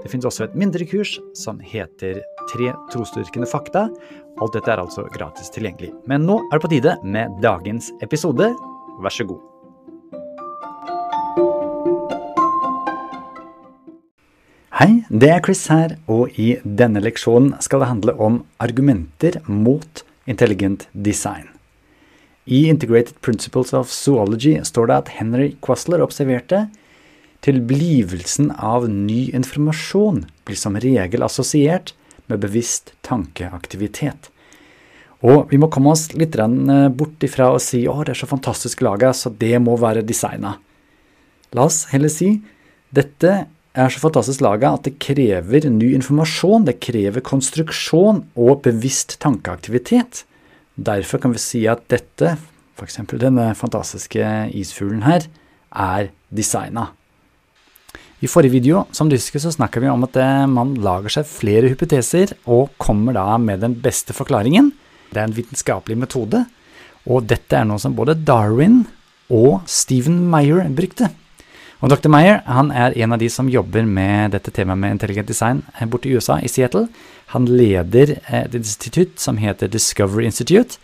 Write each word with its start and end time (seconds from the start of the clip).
Det 0.00 0.08
finnes 0.08 0.24
også 0.24 0.46
et 0.46 0.56
mindre 0.56 0.86
kurs 0.88 1.18
som 1.36 1.58
heter 1.60 2.22
Tre 2.50 2.70
trosdyrkende 2.90 3.46
fakta. 3.46 3.84
Alt 4.40 4.54
dette 4.56 4.72
er 4.72 4.80
altså 4.80 5.04
gratis 5.12 5.52
tilgjengelig. 5.52 5.92
Men 6.08 6.24
nå 6.26 6.38
er 6.48 6.56
det 6.56 6.64
på 6.64 6.70
tide 6.72 6.94
med 7.04 7.36
dagens 7.44 7.92
episode. 8.02 8.48
Vær 9.04 9.14
så 9.14 9.26
god. 9.28 9.44
Hei, 14.80 15.04
det 15.12 15.28
er 15.28 15.44
Chris 15.44 15.66
her, 15.68 15.98
og 16.08 16.32
i 16.40 16.54
denne 16.64 17.04
leksjonen 17.04 17.52
skal 17.60 17.84
det 17.84 17.92
handle 17.92 18.16
om 18.16 18.40
argumenter 18.58 19.42
mot 19.46 20.04
intelligent 20.24 20.88
design. 20.96 21.50
I 22.48 22.64
Integrated 22.72 23.20
Principles 23.20 23.74
of 23.76 23.92
Zoology 23.92 24.56
står 24.64 24.88
det 24.88 24.96
at 24.96 25.12
Henry 25.20 25.52
Quasler 25.62 26.00
observerte 26.02 26.64
Tilblivelsen 27.44 28.50
av 28.52 28.84
ny 28.90 29.30
informasjon 29.36 30.26
blir 30.44 30.58
som 30.60 30.76
regel 30.76 31.24
assosiert 31.24 31.94
med 32.28 32.42
bevisst 32.42 32.92
tankeaktivitet. 33.06 34.28
Og 35.20 35.50
vi 35.50 35.58
må 35.60 35.68
komme 35.72 35.92
oss 35.92 36.08
litt 36.16 36.36
eh, 36.40 36.88
bort 36.88 37.24
ifra 37.24 37.50
å 37.52 37.60
si 37.60 37.84
å, 37.88 37.98
det 38.04 38.14
er 38.14 38.20
så 38.22 38.28
fantastisk 38.30 38.84
laga, 38.84 39.12
så 39.12 39.32
det 39.32 39.56
må 39.60 39.76
være 39.80 40.04
designa. 40.06 40.56
La 41.56 41.66
oss 41.68 41.86
heller 41.92 42.12
si 42.12 42.38
dette 42.94 43.32
er 43.70 43.92
så 43.92 44.00
fantastisk 44.02 44.42
laga 44.42 44.74
at 44.74 44.86
det 44.88 44.96
krever 45.02 45.68
ny 45.70 45.92
informasjon, 45.98 46.66
det 46.66 46.80
krever 46.82 47.22
konstruksjon 47.24 48.24
og 48.34 48.62
bevisst 48.64 49.18
tankeaktivitet. 49.22 50.24
Derfor 50.80 51.22
kan 51.22 51.34
vi 51.36 51.42
si 51.42 51.66
at 51.70 51.84
dette, 51.92 52.36
f.eks. 52.78 53.02
denne 53.12 53.50
fantastiske 53.58 54.24
isfuglen 54.56 55.04
her, 55.06 55.28
er 55.70 56.10
designa. 56.34 56.90
I 58.20 58.28
forrige 58.28 58.52
video 58.52 58.82
som 58.92 59.08
husker, 59.08 59.40
så 59.40 59.52
snakka 59.52 59.80
vi 59.80 59.88
om 59.88 60.02
at 60.04 60.16
eh, 60.20 60.44
man 60.44 60.74
lager 60.84 61.14
seg 61.14 61.28
flere 61.28 61.70
hypoteser 61.72 62.34
og 62.44 62.74
kommer 62.76 63.16
da 63.16 63.38
med 63.40 63.62
den 63.64 63.78
beste 63.80 64.12
forklaringen. 64.12 64.74
Det 65.08 65.22
er 65.22 65.28
en 65.30 65.36
vitenskapelig 65.36 65.96
metode, 66.02 66.42
og 67.08 67.24
dette 67.30 67.56
er 67.56 67.64
noe 67.64 67.80
som 67.80 67.94
både 67.96 68.18
Darwin 68.20 68.82
og 69.32 69.62
Stephen 69.64 70.18
Meyer 70.28 70.68
brukte. 70.76 71.08
Og 71.80 71.88
Dr. 71.88 72.10
Meyer 72.12 72.42
han 72.44 72.68
er 72.76 72.92
en 73.00 73.16
av 73.16 73.22
de 73.22 73.30
som 73.32 73.48
jobber 73.48 73.86
med 73.88 74.34
dette 74.34 74.52
temaet 74.52 74.82
med 74.82 74.98
intelligent 74.98 75.30
design 75.30 75.62
borte 75.88 76.10
i 76.10 76.12
USA, 76.12 76.36
i 76.44 76.50
Seattle. 76.52 76.90
Han 77.32 77.48
leder 77.48 78.18
et 78.28 78.56
institutt 78.58 79.16
som 79.22 79.40
heter 79.40 79.70
Discovery 79.72 80.26
Institute. 80.28 80.76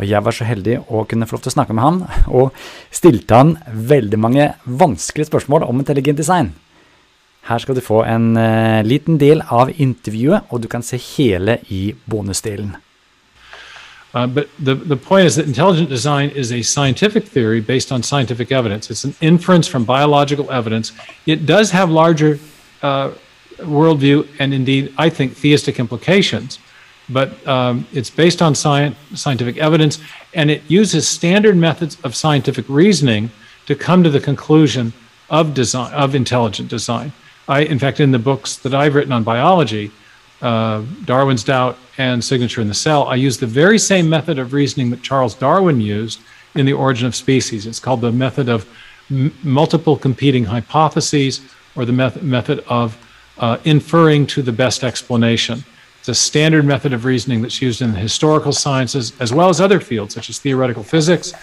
Og 0.00 0.08
jeg 0.08 0.24
var 0.26 0.34
så 0.34 0.48
heldig 0.48 0.80
å 0.88 1.04
kunne 1.06 1.28
få 1.28 1.36
lov 1.36 1.44
til 1.44 1.52
å 1.52 1.54
snakke 1.54 1.76
med 1.76 1.84
han, 1.84 2.02
og 2.26 2.56
stilte 2.90 3.36
han 3.36 3.54
veldig 3.68 4.18
mange 4.18 4.48
vanskelige 4.64 5.28
spørsmål 5.28 5.68
om 5.68 5.84
intelligent 5.84 6.18
design. 6.18 6.50
Her 7.42 7.58
skal 7.58 7.74
du 7.74 7.80
få 7.80 8.02
en 8.04 8.36
uh, 8.36 8.84
liten 8.84 9.18
del 9.20 9.42
av 9.48 9.70
intervjuet, 9.76 10.40
og 10.50 10.62
du 10.62 10.68
kan 10.68 10.82
se 10.82 10.96
hele 10.96 11.58
i 11.68 11.94
bonusdelen. 12.10 12.76
Uh, 14.12 14.26
but 14.26 14.48
the, 14.58 14.74
the 14.74 14.96
point 14.96 15.26
is 15.26 15.36
that 15.36 15.46
intelligent 15.46 15.88
design 15.88 16.30
is 16.30 16.52
a 16.52 16.62
scientific 16.62 17.24
theory 17.24 17.60
based 17.60 17.92
on 17.92 18.02
scientific 18.02 18.50
evidence. 18.50 18.90
It's 18.90 19.04
an 19.04 19.14
inference 19.20 19.68
from 19.68 19.84
biological 19.84 20.50
evidence. 20.50 20.92
It 21.26 21.46
does 21.46 21.70
have 21.70 21.90
larger 21.90 22.38
uh, 22.82 23.12
worldview 23.58 24.26
and 24.40 24.52
indeed, 24.52 24.92
I 24.98 25.10
think, 25.10 25.36
theistic 25.36 25.78
implications. 25.78 26.58
But 27.08 27.46
um, 27.46 27.86
it's 27.92 28.10
based 28.10 28.42
on 28.42 28.54
science, 28.54 28.96
scientific 29.14 29.58
evidence, 29.58 29.98
and 30.34 30.50
it 30.50 30.62
uses 30.68 31.08
standard 31.08 31.56
methods 31.56 31.96
of 32.02 32.14
scientific 32.14 32.64
reasoning 32.68 33.30
to 33.66 33.74
come 33.74 34.02
to 34.02 34.10
the 34.10 34.20
conclusion 34.20 34.92
of 35.28 35.54
design 35.54 35.92
of 35.92 36.14
intelligent 36.14 36.68
design. 36.68 37.12
I, 37.50 37.62
in 37.62 37.80
fact, 37.80 37.98
in 37.98 38.12
the 38.12 38.18
books 38.18 38.58
that 38.58 38.74
I've 38.74 38.94
written 38.94 39.12
on 39.12 39.24
biology, 39.24 39.90
uh, 40.40 40.84
Darwin's 41.04 41.42
Doubt 41.42 41.76
and 41.98 42.22
Signature 42.22 42.60
in 42.60 42.68
the 42.68 42.74
Cell, 42.74 43.08
I 43.08 43.16
use 43.16 43.38
the 43.38 43.46
very 43.46 43.76
same 43.76 44.08
method 44.08 44.38
of 44.38 44.52
reasoning 44.52 44.90
that 44.90 45.02
Charles 45.02 45.34
Darwin 45.34 45.80
used 45.80 46.20
in 46.54 46.64
The 46.64 46.72
Origin 46.72 47.08
of 47.08 47.16
Species. 47.16 47.66
It's 47.66 47.80
called 47.80 48.02
the 48.02 48.12
method 48.12 48.48
of 48.48 48.68
m- 49.10 49.34
multiple 49.42 49.96
competing 49.96 50.44
hypotheses 50.44 51.40
or 51.74 51.84
the 51.84 51.92
method, 51.92 52.22
method 52.22 52.60
of 52.68 52.96
uh, 53.38 53.58
inferring 53.64 54.28
to 54.28 54.42
the 54.42 54.52
best 54.52 54.84
explanation. 54.84 55.64
It's 55.98 56.08
a 56.08 56.14
standard 56.14 56.64
method 56.64 56.92
of 56.92 57.04
reasoning 57.04 57.42
that's 57.42 57.60
used 57.60 57.82
in 57.82 57.90
the 57.92 57.98
historical 57.98 58.52
sciences 58.52 59.12
as 59.18 59.34
well 59.34 59.48
as 59.48 59.60
other 59.60 59.80
fields 59.80 60.14
such 60.14 60.30
as 60.30 60.38
theoretical 60.38 60.84
physics. 60.84 61.34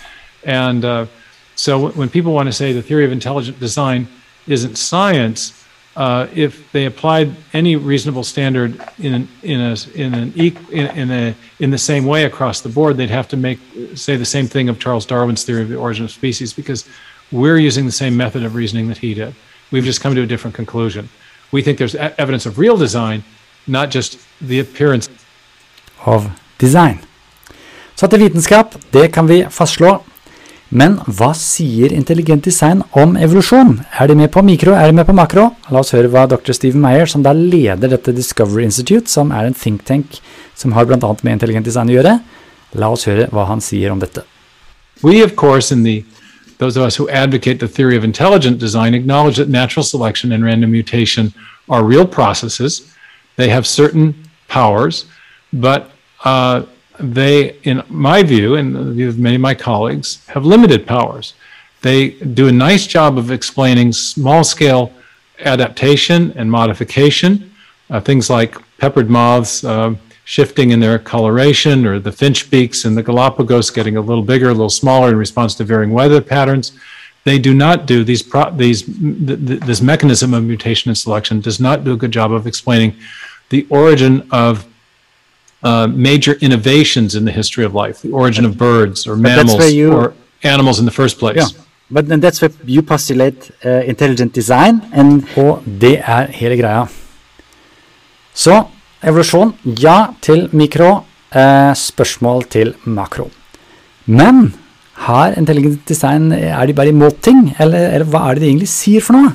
And 0.45 0.85
uh, 0.85 1.07
so 1.55 1.89
when 1.89 2.07
people 2.07 2.31
want 2.31 2.47
to 2.47 2.53
say 2.53 2.71
the 2.71 2.81
theory 2.81 3.03
of 3.03 3.11
intelligent 3.11 3.59
design 3.59 4.07
isn't 4.47 4.77
science, 4.77 5.56
uh, 5.97 6.27
if 6.35 6.71
they 6.71 6.85
applied 6.85 7.35
any 7.53 7.75
reasonable 7.75 8.23
standard 8.23 8.79
in 8.99 9.27
in 9.41 9.59
a 9.59 9.75
in 9.95 10.13
an 10.13 10.33
in, 10.37 10.87
in 11.01 11.11
a 11.11 11.35
in 11.59 11.71
the 11.71 11.77
same 11.77 12.05
way 12.05 12.25
across 12.25 12.61
the 12.61 12.69
board, 12.69 12.97
they'd 12.97 13.09
have 13.09 13.27
to 13.27 13.37
make 13.37 13.59
say 13.95 14.15
the 14.15 14.25
same 14.25 14.47
thing 14.47 14.69
of 14.69 14.79
Charles 14.79 15.07
Darwin's 15.07 15.43
theory 15.43 15.63
of 15.63 15.69
the 15.69 15.75
origin 15.75 16.05
of 16.05 16.11
species 16.11 16.53
because 16.53 16.87
we're 17.31 17.57
using 17.57 17.85
the 17.85 17.91
same 17.91 18.15
method 18.15 18.43
of 18.45 18.53
reasoning 18.53 18.87
that 18.89 18.99
he 18.99 19.15
did. 19.15 19.33
We've 19.71 19.83
just 19.83 19.99
come 19.99 20.13
to 20.15 20.21
a 20.21 20.27
different 20.27 20.55
conclusion. 20.55 21.09
We 21.51 21.63
think 21.63 21.79
there's 21.79 21.95
evidence 21.95 22.45
of 22.45 22.59
real 22.59 22.77
design, 22.77 23.23
not 23.65 23.89
just 23.89 24.19
the 24.39 24.59
appearance 24.59 25.09
of 26.05 26.29
design. 26.59 26.99
Så 27.95 28.07
til 28.07 28.19
vitenskap, 28.19 28.75
det 28.93 29.11
kan 29.13 29.27
vi 29.27 29.45
fastslå 29.49 30.03
Men 30.69 30.97
hva 31.07 31.29
sier 31.37 31.93
intelligent 31.95 32.43
design 32.43 32.81
om 32.91 33.15
evolusjon? 33.15 33.77
Er 33.95 34.09
de 34.11 34.17
med 34.19 34.31
på 34.33 34.43
mikro, 34.43 34.73
er 34.75 34.89
de 34.89 34.97
med 34.97 35.07
på 35.07 35.15
makro? 35.15 35.45
La 35.71 35.79
oss 35.79 35.93
høre 35.95 36.11
hva 36.11 36.25
dr. 36.27 36.51
Stephen 36.51 36.83
Meyer, 36.83 37.07
som 37.07 37.23
da 37.23 37.31
leder 37.31 37.93
dette 37.93 38.11
Discovery 38.11 38.65
Institute, 38.67 39.07
som 39.07 39.31
er 39.31 39.47
en 39.47 39.55
think 39.55 39.85
tank 39.87 40.19
som 40.59 40.75
har 40.75 40.85
bl.a. 40.89 40.99
med 41.23 41.37
intelligent 41.37 41.65
design 41.65 41.87
å 41.87 41.95
gjøre, 41.95 42.17
la 42.75 42.91
oss 42.91 43.07
høre 43.07 43.29
hva 43.31 43.47
han 43.47 43.63
sier 43.63 43.93
om 43.93 44.01
dette. 44.03 44.25
We, 45.03 45.21
of 45.23 45.37
course, 45.37 45.71
in 45.71 45.83
the 45.83 46.03
those 46.57 46.75
of 46.75 46.83
us 46.83 46.95
who 46.95 47.07
advocate 47.09 47.59
the 47.59 47.67
theory 47.67 47.95
of 47.95 48.03
intelligent 48.03 48.57
design 48.59 48.95
acknowledge 48.95 49.37
that 49.37 49.47
natural 49.47 49.83
selection 49.83 50.31
and 50.31 50.43
random 50.43 50.71
mutation 50.71 51.31
are 51.69 51.83
real 51.83 52.05
processes. 52.05 52.81
They 53.35 53.49
have 53.49 53.67
certain 53.67 54.15
powers, 54.47 55.05
but 55.53 55.91
uh, 56.25 56.63
they, 56.99 57.57
in 57.63 57.83
my 57.89 58.23
view, 58.23 58.55
and 58.55 58.75
the 58.75 58.91
view 58.91 59.09
of 59.09 59.19
many 59.19 59.35
of 59.35 59.41
my 59.41 59.53
colleagues, 59.53 60.25
have 60.27 60.45
limited 60.45 60.85
powers. 60.85 61.33
They 61.81 62.09
do 62.09 62.47
a 62.47 62.51
nice 62.51 62.87
job 62.87 63.17
of 63.17 63.31
explaining 63.31 63.93
small 63.93 64.43
scale 64.43 64.91
adaptation 65.39 66.33
and 66.35 66.49
modification, 66.49 67.53
uh, 67.89 68.01
things 68.01 68.29
like 68.29 68.57
peppered 68.79 69.09
moths 69.09 69.63
uh, 69.63 69.95
shifting 70.25 70.71
in 70.71 70.79
their 70.79 70.99
coloration, 70.99 71.85
or 71.85 71.99
the 71.99 72.11
finch 72.11 72.49
beaks 72.49 72.83
in 72.83 72.95
the 72.95 73.03
Galapagos 73.03 73.69
getting 73.69 73.95
a 73.95 74.01
little 74.01 74.23
bigger, 74.23 74.49
a 74.49 74.53
little 74.53 74.69
smaller 74.69 75.09
in 75.09 75.17
response 75.17 75.55
to 75.55 75.63
varying 75.63 75.91
weather 75.91 76.21
patterns. 76.21 76.77
They 77.23 77.39
do 77.39 77.53
not 77.53 77.85
do 77.85 78.03
these, 78.03 78.23
these 78.53 78.83
th- 78.83 79.47
th- 79.47 79.59
this 79.61 79.81
mechanism 79.81 80.33
of 80.33 80.43
mutation 80.43 80.89
and 80.89 80.97
selection 80.97 81.41
does 81.41 81.59
not 81.59 81.83
do 81.83 81.93
a 81.93 81.97
good 81.97 82.11
job 82.11 82.31
of 82.31 82.47
explaining 82.47 82.95
the 83.49 83.65
origin 83.69 84.27
of 84.31 84.65
uh, 85.63 85.87
major 85.87 86.33
innovations 86.41 87.15
in 87.15 87.25
the 87.25 87.31
history 87.31 87.65
of 87.65 87.73
life, 87.73 88.01
the 88.01 88.11
origin 88.11 88.45
of 88.45 88.57
birds 88.57 89.07
or 89.07 89.15
mammals 89.15 89.73
you, 89.73 89.93
or 89.93 90.13
animals 90.43 90.79
in 90.79 90.85
the 90.85 90.91
first 90.91 91.19
place. 91.19 91.37
Yeah. 91.37 91.63
But 91.89 92.07
then 92.07 92.19
that's 92.19 92.41
where 92.41 92.51
you 92.65 92.81
postulate 92.81 93.51
uh, 93.65 93.81
intelligent 93.85 94.33
design, 94.33 94.81
and 94.93 95.23
og 95.35 95.63
det 95.81 96.01
er 96.03 96.27
hele 96.31 96.57
greia. 96.57 96.87
Så 98.33 98.63
evolusjon, 99.03 99.53
ja 99.65 100.05
til 100.21 100.49
mikro, 100.51 101.03
Eh, 101.27 101.73
spørsmål 101.75 102.45
til 102.47 102.69
makro. 102.85 103.27
Men 104.05 104.53
har 104.93 105.35
intelligent 105.35 105.81
design, 105.89 106.31
er 106.31 106.65
de 106.65 106.73
bare 106.73 106.87
imot 106.87 107.19
ting, 107.21 107.55
eller, 107.59 107.89
eller 107.91 108.07
hva 108.07 108.29
er 108.29 108.37
det 108.37 108.45
de 108.45 108.47
egentlig 108.47 108.69
sier 108.71 109.03
for 109.03 109.17
noe? 109.17 109.33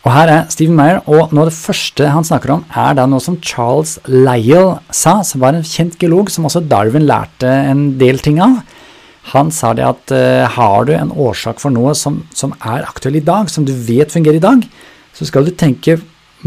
Og 0.00 0.12
her 0.14 0.30
er 0.32 0.46
Stephen 0.48 0.78
Meyer, 0.78 1.02
og 1.04 1.32
noe 1.34 1.44
av 1.44 1.50
det 1.50 1.58
første 1.58 2.08
han 2.08 2.24
snakker 2.24 2.54
om, 2.54 2.62
er 2.72 2.94
da 2.96 3.04
noe 3.08 3.20
som 3.20 3.36
Charles 3.44 3.98
Lyell 4.08 4.78
sa, 4.88 5.18
som 5.26 5.42
var 5.42 5.56
en 5.56 5.66
kjent 5.66 5.98
geolog 6.00 6.30
som 6.32 6.46
også 6.48 6.62
Darwin 6.70 7.04
lærte 7.08 7.48
en 7.68 7.98
del 8.00 8.22
ting 8.24 8.40
av. 8.40 8.62
Han 9.34 9.50
sa 9.52 9.74
det 9.76 9.84
at 9.84 10.14
uh, 10.16 10.48
har 10.48 10.86
du 10.88 10.94
en 10.96 11.12
årsak 11.12 11.60
for 11.60 11.74
noe 11.74 11.92
som, 11.98 12.22
som, 12.32 12.54
er 12.64 12.86
aktuell 12.88 13.18
i 13.20 13.24
dag, 13.24 13.50
som 13.52 13.66
du 13.68 13.74
vet 13.76 14.12
fungerer 14.12 14.40
i 14.40 14.44
dag, 14.44 14.64
så 15.12 15.28
skal 15.28 15.44
du 15.44 15.52
tenke 15.52 15.98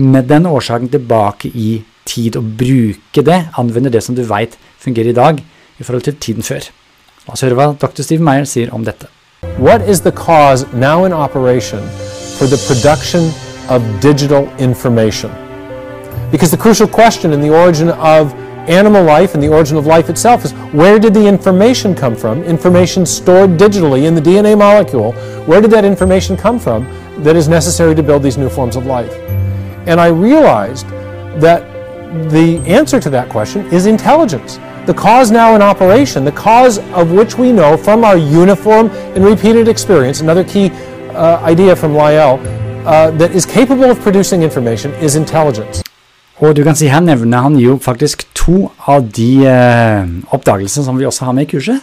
med 0.02 0.26
den 0.32 0.50
årsaken 0.50 0.90
tilbake 0.90 1.52
i 1.54 1.84
tid 2.10 2.40
og 2.40 2.56
bruke 2.58 3.22
det, 3.22 3.38
anvende 3.62 3.94
det 3.94 4.02
som 4.04 4.18
du 4.18 4.24
veit 4.26 4.58
fungerer 4.82 5.14
i 5.14 5.20
dag, 5.20 5.44
i 5.78 5.86
forhold 5.86 6.10
til 6.10 6.18
tiden 6.18 6.44
før. 6.44 6.66
La 7.28 7.38
oss 7.38 7.46
høre 7.46 7.60
hva 7.60 7.70
dr. 7.78 8.02
Steve 8.02 8.26
Meyer 8.26 8.50
sier 8.50 8.74
om 8.74 8.84
dette. 8.84 9.12
What 9.62 9.86
is 9.88 10.02
the 10.02 10.12
cause 10.12 10.66
now 10.74 11.06
in 11.06 11.14
for 12.38 12.46
the 12.46 12.58
production 12.68 13.32
of 13.70 13.82
digital 14.02 14.48
information? 14.58 15.32
Because 16.32 16.52
the 16.52 16.58
crucial 16.58 16.88
question 16.88 17.32
in 17.34 17.42
the 17.42 17.50
origin 17.50 17.90
of 17.90 18.34
animal 18.70 19.04
life 19.04 19.34
and 19.34 19.44
the 19.44 19.50
origin 19.50 19.78
of 19.78 19.86
life 19.86 20.10
itself 20.10 20.46
is 20.46 20.54
where 20.74 20.98
did 20.98 21.14
the 21.14 21.26
information 21.26 21.94
come 21.94 22.16
from? 22.16 22.44
Information 22.44 23.06
stored 23.06 23.52
digitally 23.52 24.06
in 24.06 24.16
the 24.16 24.22
DNA 24.22 24.58
molecule. 24.58 25.12
Where 25.46 25.62
did 25.62 25.72
that 25.72 25.86
information 25.86 26.38
come 26.38 26.60
from 26.60 26.86
that 27.24 27.36
is 27.36 27.48
necessary 27.48 27.94
to 27.96 28.04
build 28.04 28.24
these 28.24 28.38
new 28.38 28.50
forms 28.50 28.76
of 28.76 28.86
life? 28.86 29.14
And 29.86 30.00
I 30.00 30.08
realized 30.08 30.88
that 31.40 31.70
the 32.32 32.60
answer 32.66 33.00
to 33.00 33.10
that 33.10 33.30
question 33.30 33.66
is 33.68 33.86
intelligence. 33.86 34.60
The 34.86 34.94
cause 34.94 35.32
now 35.32 35.56
in 35.56 35.62
operation, 35.62 36.24
the 36.26 36.32
cause 36.32 36.78
of 36.94 37.12
which 37.12 37.38
we 37.38 37.52
know 37.52 37.76
from 37.76 38.04
our 38.04 38.18
uniform 38.18 38.90
and 38.90 39.26
repeated 39.26 39.68
experience, 39.68 40.22
another 40.22 40.44
key 40.44 40.70
uh, 41.16 41.52
idea 41.52 41.76
from 41.76 41.96
Lyell, 41.96 42.40
uh, 42.86 43.12
that 43.18 43.32
is 43.32 43.46
capable 43.46 43.90
of 43.90 44.00
producing 44.02 44.44
information 44.44 44.94
is 45.02 45.16
intelligence. 45.16 45.84
Og 46.42 46.56
du 46.56 46.64
kan 46.66 46.76
si 46.76 46.90
Her 46.92 47.04
nevner 47.04 47.46
han 47.46 47.58
jo 47.62 47.78
faktisk 47.82 48.26
to 48.36 48.72
av 48.90 49.06
de 49.16 49.46
eh, 49.48 50.10
oppdagelsene 50.36 50.84
som 50.84 50.98
vi 51.00 51.06
også 51.08 51.30
har 51.30 51.36
med 51.38 51.48
i 51.48 51.52
kurset. 51.54 51.80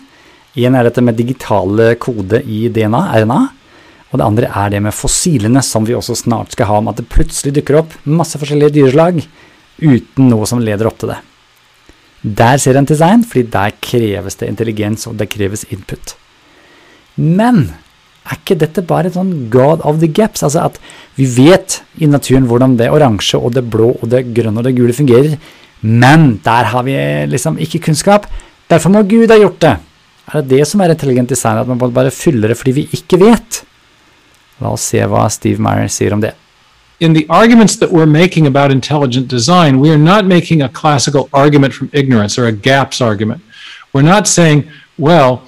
En 0.61 0.75
er 0.75 0.85
dette 0.85 1.01
med 1.01 1.17
digitale 1.17 1.95
kode 2.03 2.43
i 2.43 2.67
DNA, 2.69 3.01
RNA. 3.23 3.41
Og 4.11 4.19
det 4.19 4.27
andre 4.27 4.51
er 4.51 4.73
det 4.75 4.83
med 4.83 4.97
fossilene, 4.97 5.63
som 5.63 5.87
vi 5.87 5.95
også 5.95 6.19
snart 6.19 6.57
skal 6.57 6.67
ha, 6.67 6.81
om 6.81 6.91
at 6.91 6.99
det 6.99 7.09
plutselig 7.09 7.55
dukker 7.61 7.79
opp 7.79 7.95
masse 8.05 8.39
forskjellige 8.41 8.75
dyreslag 8.81 9.23
uten 9.81 10.27
noe 10.29 10.49
som 10.51 10.61
leder 10.61 10.91
opp 10.91 10.99
til 11.01 11.15
det. 11.15 11.21
Der 12.21 12.59
ser 12.61 12.77
en 12.77 12.89
design, 12.91 13.23
fordi 13.25 13.47
der 13.55 13.77
kreves 13.81 14.37
det 14.43 14.51
intelligens, 14.51 15.07
og 15.07 15.15
det 15.17 15.31
kreves 15.33 15.63
input. 15.71 16.17
Men 17.17 17.71
er 18.31 18.39
ikke 18.39 18.59
dette 18.61 18.85
bare 18.87 19.11
et 19.11 19.17
sånn 19.17 19.49
god 19.53 19.85
of 19.87 20.01
the 20.03 20.09
gaps? 20.09 20.45
Altså 20.47 20.65
at 20.69 20.81
vi 21.19 21.27
vet 21.35 21.81
i 21.99 22.09
naturen 22.11 22.49
hvordan 22.51 22.77
det 22.79 22.91
oransje 22.93 23.39
og 23.39 23.55
det 23.57 23.65
blå 23.71 23.93
og 23.97 24.11
det 24.13 24.27
grønne 24.37 24.63
og 24.63 24.67
det 24.67 24.77
gule 24.79 24.97
fungerer, 24.97 25.39
men 25.83 26.37
der 26.45 26.71
har 26.73 26.85
vi 26.87 26.97
liksom 27.31 27.59
ikke 27.59 27.83
kunnskap. 27.89 28.29
Derfor 28.71 28.93
må 28.95 29.03
Gud 29.09 29.33
ha 29.33 29.41
gjort 29.41 29.61
det. 29.65 29.77
Er 30.31 30.41
det 30.41 30.59
det 30.59 30.69
som 30.69 30.81
er 30.81 30.93
intelligent 30.95 31.33
design, 31.33 31.59
at 31.59 31.67
man 31.67 31.81
bare 31.81 32.13
fyller 32.15 32.53
det 32.53 32.59
fordi 32.61 32.77
vi 32.77 32.87
ikke 32.95 33.19
vet? 33.19 33.65
La 34.61 34.75
oss 34.77 34.91
se 34.93 35.01
hva 35.09 35.27
Steve 35.33 35.63
Meyer 35.63 35.89
sier 35.91 36.15
om 36.15 36.23
det. 36.23 36.37
in 37.01 37.15
the 37.15 37.27
arguments 37.31 37.77
that 37.77 37.91
we're 37.91 38.07
making 38.07 38.47
about 38.47 38.71
intelligent 38.71 39.27
design, 39.27 39.81
we 39.81 39.91
are 39.91 39.99
not 39.99 40.27
making 40.27 40.63
a 40.63 40.69
classical 40.69 41.29
argument 41.33 41.73
from 41.73 41.91
ignorance 41.93 42.39
or 42.39 42.47
a 42.47 42.53
gaps 42.53 43.01
argument. 43.01 43.43
We're 43.93 44.03
not 44.03 44.29
saying, 44.29 44.71
well, 44.99 45.47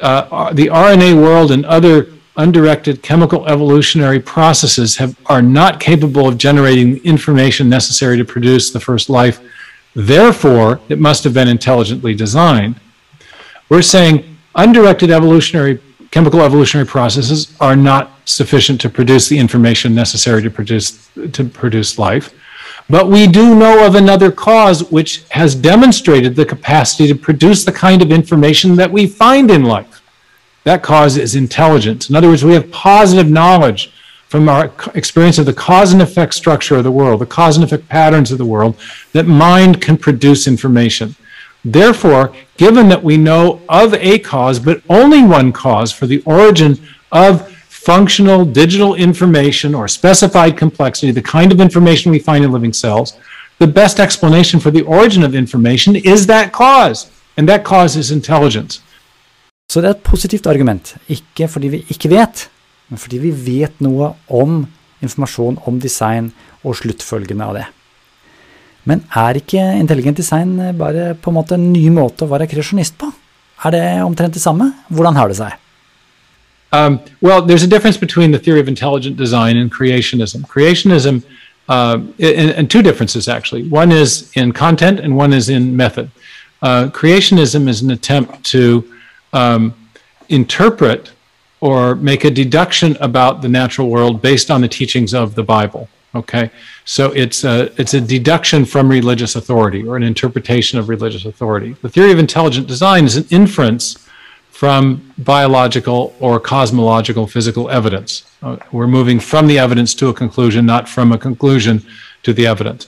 uh, 0.00 0.52
the 0.52 0.66
RNA 0.68 1.22
world 1.22 1.50
and 1.52 1.64
other 1.66 2.06
undirected 2.36 3.02
chemical 3.02 3.46
evolutionary 3.46 4.20
processes 4.20 4.96
have, 4.96 5.16
are 5.26 5.42
not 5.42 5.80
capable 5.80 6.28
of 6.28 6.38
generating 6.38 6.98
information 7.04 7.68
necessary 7.68 8.16
to 8.16 8.24
produce 8.24 8.70
the 8.70 8.80
first 8.80 9.08
life. 9.08 9.40
Therefore, 9.94 10.80
it 10.88 10.98
must 10.98 11.22
have 11.24 11.34
been 11.34 11.48
intelligently 11.48 12.14
designed. 12.14 12.80
We're 13.68 13.82
saying 13.82 14.36
undirected 14.54 15.10
evolutionary 15.10 15.80
chemical 16.10 16.42
evolutionary 16.42 16.86
processes 16.86 17.56
are 17.60 17.74
not 17.74 18.12
sufficient 18.24 18.80
to 18.80 18.88
produce 18.88 19.28
the 19.28 19.36
information 19.36 19.94
necessary 19.94 20.42
to 20.42 20.50
produce 20.50 21.08
to 21.32 21.44
produce 21.44 21.98
life 21.98 22.32
but 22.88 23.08
we 23.08 23.26
do 23.26 23.54
know 23.54 23.84
of 23.84 23.94
another 23.94 24.30
cause 24.30 24.90
which 24.92 25.24
has 25.30 25.54
demonstrated 25.54 26.36
the 26.36 26.44
capacity 26.44 27.08
to 27.08 27.14
produce 27.14 27.64
the 27.64 27.72
kind 27.72 28.00
of 28.00 28.12
information 28.12 28.76
that 28.76 28.90
we 28.90 29.06
find 29.08 29.50
in 29.50 29.64
life 29.64 29.93
that 30.64 30.82
cause 30.82 31.16
is 31.16 31.34
intelligence 31.34 32.10
in 32.10 32.16
other 32.16 32.28
words 32.28 32.44
we 32.44 32.54
have 32.54 32.70
positive 32.70 33.30
knowledge 33.30 33.92
from 34.28 34.48
our 34.48 34.72
experience 34.94 35.38
of 35.38 35.46
the 35.46 35.52
cause 35.52 35.92
and 35.92 36.02
effect 36.02 36.34
structure 36.34 36.76
of 36.76 36.84
the 36.84 36.90
world 36.90 37.20
the 37.20 37.26
cause 37.26 37.56
and 37.56 37.64
effect 37.64 37.88
patterns 37.88 38.32
of 38.32 38.38
the 38.38 38.44
world 38.44 38.76
that 39.12 39.26
mind 39.26 39.80
can 39.80 39.96
produce 39.96 40.46
information 40.46 41.14
Therefore, 41.64 42.34
given 42.58 42.88
that 42.90 43.02
we 43.02 43.16
know 43.16 43.62
of 43.68 43.94
a 43.94 44.18
cause, 44.18 44.58
but 44.58 44.82
only 44.90 45.22
one 45.22 45.50
cause 45.50 45.90
for 45.90 46.06
the 46.06 46.22
origin 46.26 46.78
of 47.10 47.50
functional 47.50 48.44
digital 48.44 48.94
information 48.94 49.74
or 49.74 49.88
specified 49.88 50.58
complexity, 50.58 51.10
the 51.10 51.22
kind 51.22 51.52
of 51.52 51.60
information 51.60 52.12
we 52.12 52.18
find 52.18 52.44
in 52.44 52.52
living 52.52 52.72
cells, 52.72 53.18
the 53.58 53.66
best 53.66 53.98
explanation 53.98 54.60
for 54.60 54.70
the 54.70 54.82
origin 54.82 55.22
of 55.22 55.34
information 55.34 55.96
is 55.96 56.26
that 56.26 56.52
cause. 56.52 57.10
And 57.36 57.48
that 57.48 57.64
cause 57.64 57.96
is 57.96 58.10
intelligence. 58.10 58.80
Så 59.74 59.80
det 59.82 59.88
er 59.88 59.96
et 59.96 60.06
positivt 60.06 60.46
argument. 60.46 60.92
Ikke 61.10 61.48
fordi 61.50 61.68
vi 61.72 61.80
ikke 61.90 62.12
vet, 62.12 62.44
men 62.88 63.00
fordi 63.02 63.18
vi 63.24 63.32
vet 63.34 63.80
noe 63.82 64.12
om 64.30 64.60
informasjon 65.02 65.56
om 65.66 65.80
design 65.82 66.28
og 66.62 66.76
sluttfølgene 66.78 67.42
av 67.42 67.58
det. 67.58 67.64
Men 68.86 69.02
er 69.18 69.40
ikke 69.40 69.64
intelligent 69.80 70.20
design 70.20 70.54
bare 70.78 71.16
på 71.18 71.32
en 71.32 71.38
måte 71.40 71.58
en 71.58 71.72
ny 71.72 71.88
måte 71.90 72.22
å 72.22 72.30
være 72.30 72.46
kreasjonist 72.52 72.94
på? 73.00 73.10
Er 73.66 73.74
det 73.74 73.82
omtrent 74.04 74.38
det 74.38 74.44
samme? 74.44 74.70
Hvordan 74.94 75.18
har 75.18 75.32
det 75.32 75.40
seg? 75.40 75.58
Um, 76.70 77.00
well, 77.20 77.42
there's 77.42 77.64
a 77.64 77.72
difference 77.74 77.98
between 77.98 78.30
the 78.30 78.38
theory 78.38 78.60
of 78.60 78.68
intelligent 78.68 79.16
design 79.16 79.56
and 79.56 79.72
creationism. 79.72 80.46
Creationism, 80.46 81.22
uh, 81.68 81.98
and, 82.20 82.50
and, 82.50 82.70
two 82.70 82.82
differences 82.82 83.26
actually. 83.26 83.68
One 83.68 83.90
is 83.90 84.30
in 84.34 84.52
content 84.52 85.00
and 85.00 85.16
one 85.16 85.32
is 85.32 85.48
in 85.48 85.76
method. 85.76 86.12
Uh, 86.62 86.90
creationism 86.92 87.68
is 87.68 87.82
an 87.82 87.90
attempt 87.90 88.44
to 88.52 88.84
um, 89.34 89.74
interpret 90.28 91.12
or 91.60 91.94
make 91.94 92.24
a 92.24 92.30
deduction 92.30 92.96
about 93.00 93.42
the 93.42 93.48
natural 93.48 93.90
world 93.90 94.22
based 94.22 94.50
on 94.50 94.60
the 94.60 94.68
teachings 94.68 95.12
of 95.12 95.34
the 95.34 95.42
Bible. 95.42 95.88
Okay, 96.14 96.50
so 96.84 97.10
it's 97.10 97.42
a, 97.42 97.72
it's 97.76 97.92
a 97.92 98.00
deduction 98.00 98.64
from 98.64 98.88
religious 98.88 99.34
authority 99.34 99.84
or 99.84 99.96
an 99.96 100.04
interpretation 100.04 100.78
of 100.78 100.88
religious 100.88 101.24
authority. 101.24 101.74
The 101.82 101.88
theory 101.88 102.12
of 102.12 102.20
intelligent 102.20 102.68
design 102.68 103.04
is 103.04 103.16
an 103.16 103.26
inference 103.30 103.98
from 104.50 105.12
biological 105.18 106.14
or 106.20 106.38
cosmological 106.38 107.26
physical 107.26 107.68
evidence. 107.68 108.22
Uh, 108.40 108.58
we're 108.70 108.86
moving 108.86 109.18
from 109.18 109.48
the 109.48 109.58
evidence 109.58 109.92
to 109.94 110.08
a 110.08 110.14
conclusion, 110.14 110.64
not 110.64 110.88
from 110.88 111.10
a 111.10 111.18
conclusion 111.18 111.82
to 112.22 112.32
the 112.32 112.46
evidence. 112.46 112.86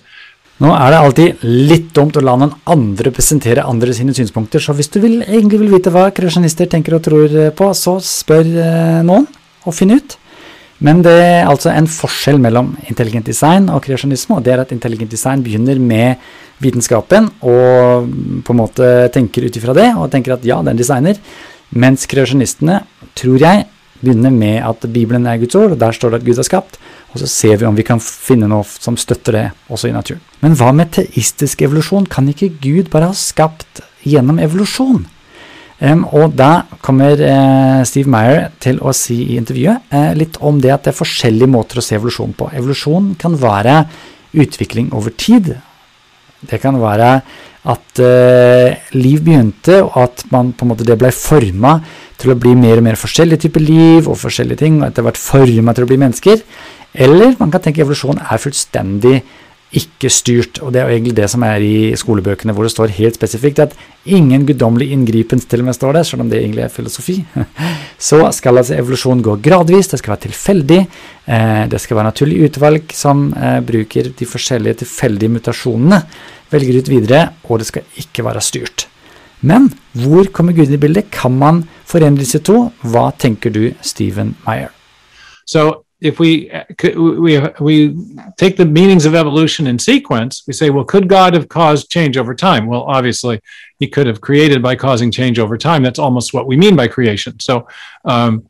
Nå 0.57 0.71
er 0.73 0.93
det 0.93 0.99
alltid 1.05 1.43
litt 1.45 1.89
dumt 1.97 2.17
å 2.17 2.23
la 2.25 2.33
noen 2.41 2.55
andre 2.73 3.11
presentere 3.13 3.65
andre 3.69 3.93
sine 3.93 4.15
synspunkter, 4.17 4.63
så 4.63 4.73
hvis 4.77 4.89
du 4.89 5.03
vil, 5.03 5.19
egentlig 5.21 5.59
vil 5.61 5.75
vite 5.75 5.93
hva 5.93 6.07
kreasjonister 6.17 6.71
tenker 6.73 6.97
og 6.97 7.03
tror 7.05 7.35
på, 7.59 7.69
så 7.77 7.99
spør 8.01 8.49
noen 9.05 9.27
og 9.67 9.77
finn 9.77 9.93
ut. 9.93 10.17
Men 10.85 11.03
det 11.05 11.13
er 11.13 11.49
altså 11.49 11.71
en 11.73 11.89
forskjell 11.89 12.41
mellom 12.41 12.75
intelligent 12.89 13.29
design 13.29 13.69
og 13.73 13.83
kreasjonisme, 13.85 14.39
og 14.39 14.45
det 14.45 14.55
er 14.55 14.65
at 14.65 14.73
intelligent 14.73 15.13
design 15.13 15.45
begynner 15.45 15.81
med 15.81 16.25
vitenskapen 16.65 17.31
og 17.45 18.09
på 18.45 18.57
en 18.57 18.61
måte 18.61 18.91
tenker 19.13 19.45
ut 19.45 19.57
ifra 19.61 19.77
det, 19.77 19.91
og 19.97 20.09
tenker 20.13 20.39
at 20.39 20.45
ja, 20.49 20.63
det 20.65 20.73
er 20.73 20.77
en 20.77 20.81
designer, 20.81 21.21
mens 21.77 22.09
kreasjonistene, 22.09 22.81
tror 23.17 23.45
jeg, 23.45 23.69
begynner 24.01 24.35
med 24.35 24.61
at 24.67 24.87
Bibelen 24.93 25.27
er 25.29 25.41
Guds 25.41 25.57
ord, 25.59 25.75
og 25.75 25.81
der 25.81 25.97
står 25.97 26.13
det 26.13 26.21
at 26.21 26.29
Gud 26.29 26.41
har 26.41 26.49
skapt, 26.49 26.79
og 27.13 27.21
så 27.23 27.29
ser 27.31 27.59
vi 27.61 27.69
om 27.69 27.77
vi 27.77 27.87
kan 27.87 28.01
finne 28.03 28.49
noe 28.51 28.67
som 28.69 28.99
støtter 29.01 29.37
det 29.37 29.45
også 29.73 29.91
i 29.91 29.97
naturen. 29.97 30.23
Men 30.43 30.57
hva 30.59 30.73
med 30.77 30.93
teistisk 30.97 31.65
evolusjon? 31.65 32.09
Kan 32.13 32.29
ikke 32.33 32.53
Gud 32.61 32.91
bare 32.93 33.11
ha 33.13 33.17
skapt 33.17 33.83
gjennom 34.07 34.41
evolusjon? 34.43 35.07
Um, 35.77 36.07
og 36.17 36.33
da 36.39 36.65
kommer 36.81 37.21
uh, 37.21 37.83
Steve 37.85 38.09
Meyer 38.09 38.47
til 38.65 38.79
å 38.81 38.95
si 38.97 39.19
i 39.27 39.37
intervjuet 39.37 39.91
uh, 39.93 40.15
litt 40.17 40.39
om 40.41 40.57
det 40.65 40.73
at 40.73 40.87
det 40.87 40.95
er 40.95 41.03
forskjellige 41.03 41.53
måter 41.53 41.83
å 41.83 41.85
se 41.85 41.99
evolusjon 41.99 42.33
på. 42.37 42.49
Evolusjon 42.57 43.11
kan 43.21 43.37
være 43.37 43.83
utvikling 44.37 44.89
over 44.97 45.13
tid. 45.13 45.53
Det 46.49 46.61
kan 46.63 46.81
være 46.81 47.19
at 47.67 48.01
eh, 48.03 48.77
liv 48.95 49.23
begynte, 49.27 49.81
og 49.83 49.97
at 50.05 50.25
man 50.31 50.53
måte 50.69 50.87
det 50.87 50.99
ble 51.01 51.11
forma 51.15 51.79
til 52.21 52.33
å 52.33 52.39
bli 52.39 52.55
mer 52.59 52.81
og 52.81 52.87
mer 52.87 52.99
forskjellige 53.01 53.47
typer 53.47 53.65
liv 53.65 54.07
og 54.07 54.19
forskjellige 54.21 54.63
ting, 54.63 54.81
og 54.81 54.89
etter 54.89 55.07
hvert 55.07 55.21
forma 55.21 55.75
til 55.75 55.87
å 55.87 55.91
bli 55.91 55.99
mennesker. 56.01 56.45
Eller 56.97 57.35
man 57.41 57.53
kan 57.53 57.65
tenke 57.65 57.83
evolusjon 57.85 58.23
er 58.23 58.41
fullstendig 58.41 59.19
ikke 59.75 60.11
styrt. 60.13 60.61
Og 60.63 60.73
det 60.73 60.81
er 60.81 60.89
jo 60.89 60.95
egentlig 60.95 61.17
det 61.19 61.29
som 61.31 61.43
er 61.47 61.63
i 61.65 61.91
skolebøkene, 61.99 62.55
hvor 62.55 62.67
det 62.67 62.73
står 62.73 62.95
helt 62.97 63.19
spesifikt 63.19 63.63
at 63.65 63.75
ingen 64.07 64.47
guddommelig 64.47 64.93
inngripen 64.95 65.43
til 65.43 65.63
og 65.63 65.69
med 65.69 65.77
står 65.77 65.99
det, 65.99 66.05
selv 66.07 66.23
om 66.23 66.31
det 66.31 66.39
egentlig 66.41 66.65
er 66.67 66.73
filosofi. 66.73 67.17
Så 68.09 68.21
skal 68.37 68.63
altså 68.63 68.77
evolusjon 68.79 69.25
gå 69.25 69.37
gradvis, 69.43 69.91
det 69.91 70.01
skal 70.01 70.15
være 70.15 70.27
tilfeldig. 70.29 70.81
Eh, 71.27 71.65
det 71.73 71.81
skal 71.83 71.99
være 71.99 72.11
naturlig 72.13 72.43
utvalg 72.51 72.95
som 72.95 73.29
eh, 73.35 73.59
bruker 73.67 74.13
de 74.17 74.29
forskjellige 74.31 74.83
tilfeldige 74.85 75.35
mutasjonene, 75.35 76.03
velger 76.53 76.79
ut 76.79 76.93
videre, 76.93 77.25
og 77.51 77.63
det 77.63 77.71
skal 77.73 78.05
ikke 78.05 78.27
være 78.27 78.45
styrt. 78.45 78.87
Men 79.47 79.69
hvor 79.99 80.31
kommer 80.33 80.55
Gud 80.57 80.71
i 80.73 80.81
bildet? 80.81 81.11
Kan 81.13 81.37
man 81.39 81.65
forene 81.87 82.19
disse 82.19 82.41
to? 82.45 82.71
Hva 82.87 83.11
tenker 83.19 83.53
du, 83.53 83.75
Stephen 83.85 84.37
Meyer? 84.47 84.71
So 85.47 85.86
if 86.07 86.19
we 86.19 86.51
we 86.95 87.41
we 87.61 87.97
take 88.37 88.57
the 88.57 88.65
meanings 88.65 89.07
of 89.07 89.15
evolution 89.15 89.67
in 89.67 89.79
sequence, 89.79 90.45
we 90.47 90.53
say, 90.53 90.71
well, 90.71 90.85
could 90.85 91.09
God 91.09 91.35
have 91.35 91.49
caused 91.49 91.91
change 91.91 92.17
over 92.17 92.35
time? 92.35 92.67
Well, 92.67 92.83
obviously, 92.83 93.41
He 93.79 93.89
could 93.89 94.07
have 94.07 94.21
created 94.21 94.63
by 94.63 94.77
causing 94.77 95.11
change 95.11 95.39
over 95.39 95.59
time. 95.59 95.83
That's 95.83 95.99
almost 95.99 96.33
what 96.33 96.47
we 96.47 96.57
mean 96.57 96.77
by 96.77 96.89
creation. 96.89 97.41
So, 97.41 97.67
um, 98.05 98.49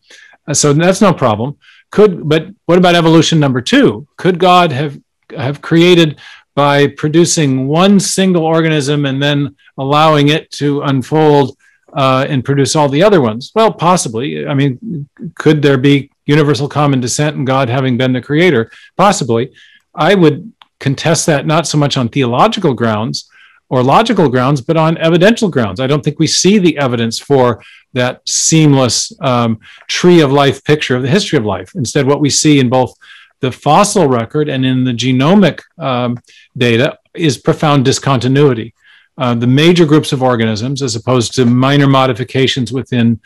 so 0.53 0.73
that's 0.73 1.01
no 1.01 1.13
problem. 1.13 1.57
Could 1.91 2.29
but 2.29 2.49
what 2.67 2.79
about 2.79 2.95
evolution 2.95 3.41
number 3.41 3.61
two? 3.61 4.07
Could 4.17 4.39
God 4.39 4.71
have 4.73 5.01
have 5.37 5.63
created 5.63 6.21
by 6.55 6.89
producing 6.89 7.69
one 7.69 8.01
single 8.01 8.45
organism 8.45 9.07
and 9.07 9.23
then 9.23 9.57
allowing 9.79 10.29
it 10.29 10.51
to 10.51 10.83
unfold 10.83 11.57
uh, 11.93 12.27
and 12.29 12.45
produce 12.45 12.77
all 12.77 12.89
the 12.89 13.03
other 13.03 13.21
ones? 13.21 13.53
Well, 13.55 13.73
possibly. 13.73 14.47
I 14.47 14.55
mean, 14.55 15.09
could 15.35 15.63
there 15.63 15.79
be 15.79 16.11
universal 16.27 16.69
common 16.69 17.01
descent 17.01 17.37
and 17.37 17.47
God 17.47 17.69
having 17.69 17.97
been 17.97 18.13
the 18.13 18.21
creator? 18.21 18.71
Possibly. 18.97 19.53
I 19.95 20.15
would 20.15 20.53
contest 20.79 21.27
that 21.27 21.47
not 21.47 21.67
so 21.67 21.79
much 21.79 21.97
on 21.97 22.09
theological 22.09 22.75
grounds 22.75 23.31
or 23.69 23.83
logical 23.83 24.29
grounds, 24.29 24.61
but 24.61 24.77
on 24.77 24.99
evidential 24.99 25.49
grounds. 25.49 25.81
I 25.81 25.87
don't 25.87 26.03
think 26.05 26.19
we 26.19 26.27
see 26.27 26.59
the 26.59 26.79
evidence 26.79 27.19
for 27.19 27.63
that 27.95 28.21
seamless 28.29 29.13
um, 29.21 29.59
tree 29.89 30.21
of 30.21 30.31
life 30.31 30.63
picture 30.63 30.95
of 30.95 31.03
the 31.03 31.09
history 31.09 31.39
of 31.39 31.45
life. 31.45 31.73
Instead, 31.75 32.07
what 32.07 32.21
we 32.21 32.31
see 32.31 32.61
in 32.61 32.69
both 32.69 32.95
the 33.41 33.51
fossil 33.51 34.07
record 34.07 34.49
and 34.49 34.65
in 34.65 34.85
the 34.85 34.93
genomic 34.93 35.63
um, 35.79 36.19
data 36.57 36.99
is 37.15 37.39
profound 37.39 37.85
discontinuity. 37.85 38.75
Uh, 39.19 39.35
the 39.35 39.47
major 39.47 39.87
groups 39.87 40.13
of 40.13 40.23
organisms, 40.23 40.83
as 40.83 40.95
opposed 40.95 41.35
to 41.35 41.47
minor 41.47 41.87
modifications 41.87 42.71
within 42.71 43.19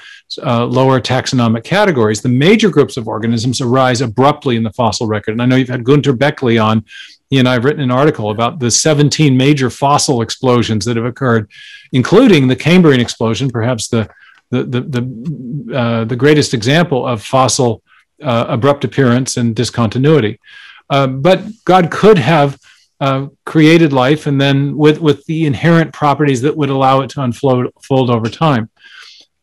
uh, 0.43 0.65
lower 0.65 1.01
taxonomic 1.01 1.65
categories, 1.65 2.23
the 2.23 2.29
major 2.29 2.71
groups 2.71 2.97
of 2.97 3.09
organisms 3.09 3.61
arise 3.61 4.01
abruptly 4.01 4.57
in 4.57 4.63
the 4.63 4.73
fossil 4.73 5.09
record. 5.09 5.33
And 5.33 5.43
I 5.43 5.47
know 5.47 5.57
you've 5.57 5.69
had 5.69 5.85
Gunter 5.85 6.13
Beckley 6.13 6.59
on. 6.59 6.85
He 7.29 7.39
and 7.39 7.49
I 7.49 7.55
have 7.55 7.65
written 7.65 7.83
an 7.83 7.91
article 7.91 8.31
about 8.31 8.61
the 8.61 8.71
17 8.71 9.37
major 9.37 9.69
fossil 9.69 10.23
explosions 10.23 10.85
that 10.85 10.97
have 10.97 11.07
occurred, 11.07 11.51
including 11.93 12.47
the 12.47 12.57
Cambrian 12.57 13.01
explosion, 13.01 13.51
perhaps 13.51 13.89
the 13.89 14.09
the 14.51 14.65
the 14.65 14.81
the, 14.81 15.77
uh, 15.77 16.05
the 16.05 16.17
greatest 16.17 16.55
example 16.55 17.07
of 17.07 17.23
fossil 17.23 17.83
uh, 18.23 18.47
abrupt 18.49 18.85
appearance 18.85 19.37
and 19.37 19.55
discontinuity. 19.55 20.41
Uh, 20.89 21.07
but 21.07 21.43
God 21.65 21.91
could 21.91 22.19
have 22.19 22.59
uh, 23.01 23.29
created 23.47 23.93
life 23.93 24.27
and 24.27 24.41
then 24.41 24.77
with, 24.77 25.01
with 25.01 25.25
the 25.25 25.47
inherent 25.47 25.93
properties 25.93 26.43
that 26.43 26.57
would 26.57 26.71
allow 26.71 27.01
it 27.01 27.11
to 27.11 27.23
unfold 27.23 27.69
fold 27.83 28.11
over 28.11 28.29
time. 28.29 28.71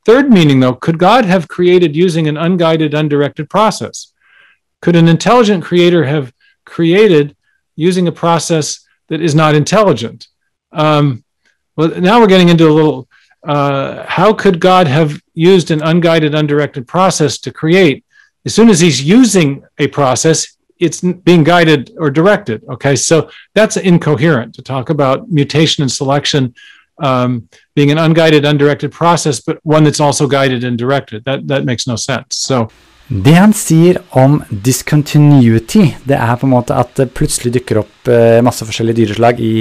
Third 0.05 0.29
meaning, 0.29 0.59
though, 0.59 0.75
could 0.75 0.99
God 0.99 1.25
have 1.25 1.47
created 1.47 1.95
using 1.95 2.27
an 2.27 2.37
unguided, 2.37 2.93
undirected 2.93 3.49
process? 3.49 4.13
Could 4.81 4.95
an 4.95 5.07
intelligent 5.07 5.63
creator 5.63 6.05
have 6.05 6.31
created 6.65 7.35
using 7.75 8.07
a 8.07 8.11
process 8.11 8.85
that 9.09 9.21
is 9.21 9.35
not 9.35 9.55
intelligent? 9.55 10.27
Um, 10.71 11.23
well, 11.75 11.89
now 11.99 12.19
we're 12.19 12.27
getting 12.27 12.49
into 12.49 12.69
a 12.69 12.71
little 12.71 13.07
uh, 13.47 14.05
how 14.05 14.33
could 14.33 14.59
God 14.59 14.87
have 14.87 15.21
used 15.33 15.71
an 15.71 15.81
unguided, 15.81 16.35
undirected 16.35 16.87
process 16.87 17.37
to 17.39 17.51
create? 17.51 18.03
As 18.45 18.53
soon 18.53 18.69
as 18.69 18.79
he's 18.79 19.01
using 19.01 19.63
a 19.77 19.87
process, 19.87 20.56
it's 20.79 21.01
being 21.01 21.43
guided 21.43 21.91
or 21.97 22.09
directed. 22.09 22.63
Okay, 22.69 22.95
so 22.95 23.29
that's 23.53 23.77
incoherent 23.77 24.55
to 24.55 24.61
talk 24.61 24.89
about 24.89 25.31
mutation 25.31 25.81
and 25.81 25.91
selection 25.91 26.53
um, 26.99 27.47
being 27.75 27.91
an 27.91 27.97
unguided, 27.97 28.45
undirected 28.45 28.91
process, 28.91 29.39
but 29.39 29.59
one 29.63 29.83
that's 29.83 29.99
also 29.99 30.27
guided 30.27 30.63
and 30.63 30.77
directed. 30.77 31.23
That 31.25 31.47
that 31.47 31.65
makes 31.65 31.87
no 31.87 31.95
sense. 31.95 32.37
So. 32.37 32.69
Det 33.07 33.37
han 33.37 33.53
sier 33.55 34.01
om 34.19 34.41
discontinuity, 34.49 35.93
det 36.03 36.17
er 36.17 36.33
på 36.35 36.43
en 36.43 36.51
måte 36.51 36.75
at 36.75 36.89
det 36.99 37.13
plutselig 37.15 37.53
dukker 37.55 37.79
opp 37.79 38.09
eh, 38.11 38.41
masse 38.43 38.67
forskjellige 38.67 38.97
dyreslag 38.97 39.39
i, 39.39 39.53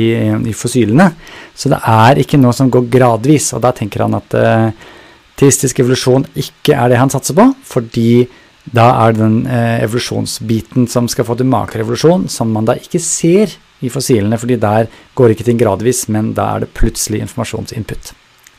i, 0.50 0.54
fossilene. 0.56 1.12
Så 1.54 1.70
det 1.70 1.78
er 1.78 2.18
ikke 2.18 2.40
noe 2.42 2.50
som 2.56 2.72
går 2.74 2.88
gradvis, 2.90 3.52
og 3.54 3.62
da 3.62 3.70
tenker 3.76 4.02
han 4.02 4.18
at 4.18 4.34
uh, 4.34 4.88
teistisk 5.38 5.78
evolusjon 5.78 6.26
ikke 6.34 6.74
er 6.74 6.90
det 6.90 6.98
han 6.98 7.12
satser 7.12 7.38
på, 7.38 7.46
fordi 7.70 8.26
da 8.74 8.86
er 9.04 9.14
det 9.14 9.22
den 9.22 9.38
eh, 9.46 9.84
evolusjonsbiten 9.84 10.88
som 10.90 11.06
skal 11.10 11.26
få 11.28 11.36
til 11.38 11.48
makrevolusjon, 11.50 12.26
som 12.32 12.50
man 12.54 12.66
da 12.66 12.74
ikke 12.80 13.00
ser 13.02 13.54
i 13.84 13.90
fossilene, 13.92 14.38
fordi 14.40 14.58
der 14.58 14.90
går 15.18 15.34
ikke 15.34 15.46
ting 15.46 15.60
gradvis, 15.60 16.06
men 16.12 16.32
da 16.34 16.48
er 16.54 16.64
det 16.64 16.74
plutselig 16.74 17.22
informasjonsinput. 17.22 18.12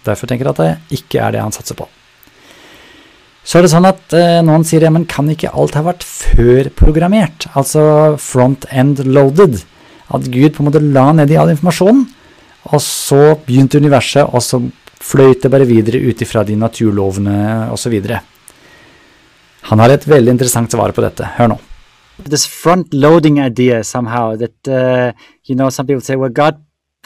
Derfor 0.07 0.29
tenker 0.29 0.47
jeg 0.47 0.55
at 0.55 0.63
det 0.63 0.99
ikke 1.01 1.23
er 1.23 1.35
det 1.35 1.43
han 1.43 1.55
satser 1.55 1.77
på. 1.79 1.89
Så 3.47 3.59
er 3.59 3.63
det 3.63 3.71
sånn 3.71 3.87
at 3.87 4.15
eh, 4.15 4.39
noen 4.43 4.65
sier 4.67 4.83
ja, 4.83 4.91
men 4.91 5.07
kan 5.07 5.27
ikke 5.31 5.53
alt 5.55 5.77
ha 5.79 5.83
vært 5.85 6.03
før 6.03 6.67
programmert? 6.75 7.47
Altså 7.55 8.15
front-end 8.19 9.05
loaded. 9.07 9.61
At 10.11 10.27
Gud 10.31 10.55
på 10.55 10.63
en 10.63 10.69
måte 10.69 10.83
la 10.83 11.09
ned 11.15 11.31
i 11.31 11.39
all 11.39 11.51
informasjonen, 11.53 12.05
og 12.67 12.81
så 12.83 13.37
begynte 13.47 13.79
universet, 13.79 14.27
og 14.27 14.43
så 14.43 14.59
fløyt 14.99 15.45
det 15.45 15.51
bare 15.51 15.67
videre 15.67 16.01
ut 16.03 16.21
ifra 16.23 16.43
de 16.47 16.57
naturlovene 16.59 17.37
osv. 17.71 17.95
Han 19.67 19.79
har 19.83 19.91
et 19.91 20.07
veldig 20.07 20.31
interessant 20.31 20.71
svar 20.71 20.93
på 20.95 21.03
dette. 21.03 21.27
Hør 21.37 21.53
nå. 21.53 21.57
This 22.25 22.47
front-loading 22.49 23.37
idea 23.39 23.83
somehow 23.83 24.35
that 24.35 24.67
uh, 24.67 25.11
you 25.45 25.55
know 25.55 25.69
some 25.69 25.85
people 25.85 26.01
say, 26.01 26.15
well, 26.15 26.31
God 26.33 26.63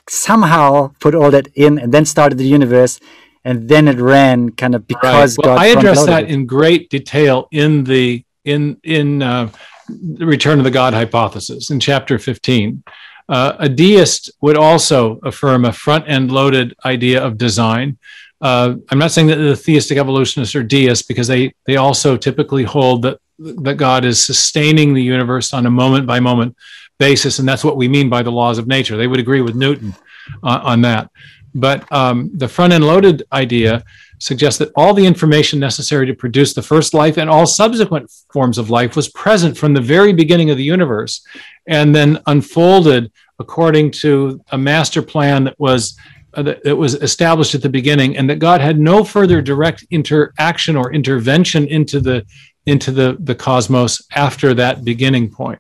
somehow 0.10 0.92
put 1.00 1.16
all 1.16 1.32
that 1.32 1.48
in 1.56 1.80
and 1.80 1.92
then 1.92 2.06
started 2.06 2.38
the 2.38 2.48
universe 2.48 3.00
and 3.44 3.68
then 3.68 3.88
it 3.88 4.00
ran 4.00 4.52
kind 4.52 4.76
of 4.76 4.88
because 4.88 5.38
right. 5.38 5.46
well, 5.46 5.56
God 5.56 5.64
I 5.64 5.68
address 5.68 6.06
that 6.06 6.24
it. 6.24 6.30
in 6.30 6.46
great 6.46 6.90
detail 6.90 7.48
in 7.52 7.84
the 7.84 8.24
in 8.46 8.78
in 8.84 9.22
uh, 9.22 9.50
the 9.90 10.26
Return 10.26 10.60
of 10.60 10.64
the 10.64 10.72
God 10.72 10.94
hypothesis 10.94 11.70
in 11.70 11.80
chapter 11.80 12.18
15. 12.18 12.84
Uh, 13.30 13.56
a 13.60 13.70
deist 13.70 14.30
would 14.42 14.58
also 14.58 15.20
affirm 15.24 15.66
a 15.66 15.72
front 15.72 16.08
end 16.08 16.32
loaded 16.32 16.76
idea 16.86 17.24
of 17.24 17.38
design 17.38 17.98
uh, 18.42 18.76
I'm 18.90 18.98
not 18.98 19.12
saying 19.12 19.28
that 19.28 19.36
the 19.36 19.56
theistic 19.56 19.98
evolutionists 19.98 20.56
are 20.56 20.64
deists 20.64 21.06
because 21.06 21.28
they 21.28 21.54
they 21.66 21.78
also 21.78 22.18
typically 22.18 22.64
hold 22.64 23.04
that 23.04 23.20
that 23.38 23.76
God 23.76 24.06
is 24.06 24.24
sustaining 24.24 24.94
the 24.94 25.04
universe 25.04 25.54
on 25.54 25.66
a 25.66 25.72
moment 25.72 26.08
by 26.08 26.20
moment 26.20 26.56
basis, 27.00 27.40
and 27.40 27.48
that's 27.48 27.64
what 27.64 27.78
we 27.78 27.88
mean 27.88 28.10
by 28.10 28.22
the 28.24 28.32
laws 28.32 28.58
of 28.58 28.68
nature. 28.68 28.98
They 28.98 29.08
would 29.08 29.20
agree 29.20 29.42
with 29.42 29.56
Newton 29.56 29.96
uh, 30.44 30.62
on 30.64 30.82
that. 30.82 31.10
But 31.54 31.92
um, 31.92 32.32
the 32.34 32.48
front 32.48 32.74
end 32.74 32.86
loaded 32.86 33.24
idea 33.32 33.84
suggests 34.20 34.60
that 34.60 34.72
all 34.76 34.94
the 34.94 35.06
information 35.06 35.60
necessary 35.60 36.06
to 36.06 36.14
produce 36.14 36.54
the 36.54 36.62
first 36.62 36.94
life 36.94 37.18
and 37.18 37.30
all 37.30 37.48
subsequent 37.48 38.10
forms 38.32 38.58
of 38.60 38.70
life 38.70 38.96
was 38.96 39.10
present 39.10 39.58
from 39.58 39.74
the 39.74 39.82
very 39.82 40.14
beginning 40.14 40.52
of 40.52 40.58
the 40.58 40.64
universe 40.64 41.26
and 41.68 41.94
then 41.94 42.20
unfolded 42.28 43.12
according 43.40 43.90
to 43.90 44.40
a 44.52 44.58
master 44.58 45.02
plan 45.02 45.44
that 45.44 45.60
was 45.60 45.98
that 46.34 46.62
it 46.66 46.74
was 46.74 46.96
established 46.96 47.56
at 47.56 47.62
the 47.62 47.70
beginning, 47.70 48.18
and 48.18 48.30
that 48.30 48.40
God 48.40 48.62
had 48.62 48.80
no 48.80 49.04
further 49.04 49.42
direct 49.42 49.86
interaction 49.92 50.76
or 50.76 50.94
intervention 50.94 51.68
into 51.68 52.00
the 52.00 52.26
into 52.66 52.92
the 52.92 53.18
the 53.20 53.36
cosmos 53.36 54.02
after 54.16 54.54
that 54.54 54.84
beginning 54.84 55.30
point. 55.30 55.60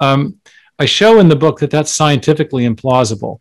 Um, 0.00 0.40
I 0.78 0.86
show 0.86 1.18
in 1.18 1.28
the 1.28 1.36
book 1.36 1.58
that 1.60 1.70
that's 1.70 1.94
scientifically 1.94 2.66
implausible. 2.68 3.38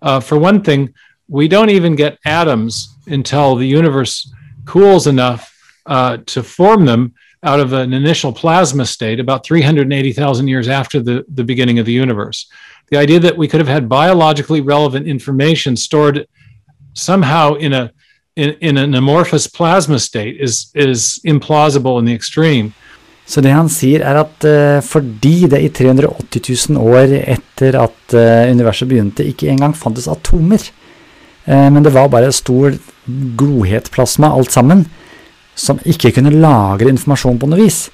Uh, 0.00 0.20
for 0.20 0.38
one 0.38 0.62
thing, 0.62 0.94
we 1.28 1.48
don't 1.48 1.70
even 1.70 1.94
get 1.94 2.18
atoms 2.24 2.96
until 3.06 3.56
the 3.56 3.66
universe 3.66 4.32
cools 4.64 5.06
enough 5.06 5.54
uh, 5.86 6.18
to 6.26 6.42
form 6.42 6.86
them 6.86 7.14
out 7.42 7.60
of 7.60 7.72
an 7.72 7.92
initial 7.92 8.32
plasma 8.32 8.84
state 8.84 9.20
about 9.20 9.44
380,000 9.44 10.48
years 10.48 10.68
after 10.68 11.00
the, 11.00 11.24
the 11.28 11.44
beginning 11.44 11.78
of 11.78 11.86
the 11.86 11.92
universe 11.92 12.50
the 12.90 12.98
idea 12.98 13.20
that 13.20 13.38
we 13.38 13.48
could 13.48 13.60
have 13.60 13.72
had 13.72 13.88
biologically 13.88 14.60
relevant 14.60 15.06
information 15.06 15.76
stored 15.76 16.26
somehow 16.94 17.54
in 17.54 17.72
a 17.72 17.90
in, 18.38 18.54
in 18.60 18.76
an 18.78 18.94
amorphous 18.94 19.48
plasma 19.48 19.98
state 19.98 20.36
is, 20.40 20.70
is 20.74 21.18
implausible 21.26 21.98
in 21.98 22.06
the 22.06 22.14
extreme. 22.14 22.72
Så 23.26 23.42
det 23.44 23.52
han 23.52 23.68
sier 23.68 24.04
er 24.06 24.22
at 24.22 24.46
uh, 24.46 24.78
fordi 24.84 25.48
det 25.50 25.60
i 25.60 25.68
380 25.74 26.70
000 26.70 26.78
år 26.80 27.16
etter 27.18 27.76
at 27.82 28.14
uh, 28.14 28.46
universet 28.48 28.88
begynte, 28.88 29.26
ikke 29.26 29.50
engang 29.52 29.74
fantes 29.76 30.08
atomer, 30.08 30.62
uh, 31.44 31.68
men 31.74 31.82
det 31.84 31.92
var 31.92 32.08
bare 32.08 32.32
stor 32.32 32.78
godhetplasma 33.36 34.30
alt 34.32 34.54
sammen, 34.54 34.86
som 35.58 35.82
ikke 35.84 36.14
kunne 36.16 36.32
lagre 36.38 36.88
informasjon 36.94 37.42
på 37.42 37.50
noe 37.50 37.60
vis, 37.66 37.88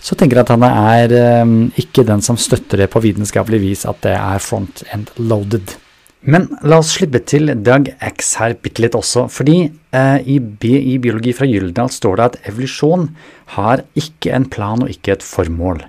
så 0.00 0.16
tenker 0.16 0.40
jeg 0.40 0.48
at 0.48 0.54
han 0.54 0.64
er 0.66 1.14
um, 1.44 1.54
ikke 1.80 2.06
den 2.08 2.24
som 2.24 2.38
støtter 2.40 2.80
det 2.80 2.88
på 2.92 3.02
vitenskapelig 3.04 3.60
vis 3.62 3.86
at 3.88 4.00
det 4.06 4.16
er 4.16 4.42
front-end 4.42 5.12
loaded. 5.20 5.76
Men 6.20 6.50
la 6.68 6.80
oss 6.82 6.94
slippe 6.98 7.22
til 7.24 7.48
Doug 7.64 7.88
X 8.04 8.34
her 8.40 8.56
bitte 8.60 8.82
litt 8.84 8.96
også, 8.96 9.24
fordi 9.32 9.62
eh, 9.64 10.18
i, 10.28 10.36
BI 10.36 10.98
biologi 11.00 11.32
fra 11.36 11.48
Gyldendal 11.48 11.88
står 11.92 12.18
det 12.18 12.26
at 12.26 12.36
evolusjon 12.50 13.06
har 13.56 13.86
ikke 13.96 14.34
en 14.36 14.44
plan 14.52 14.84
og 14.84 14.92
ikke 14.92 15.14
et 15.14 15.24
formål. 15.24 15.80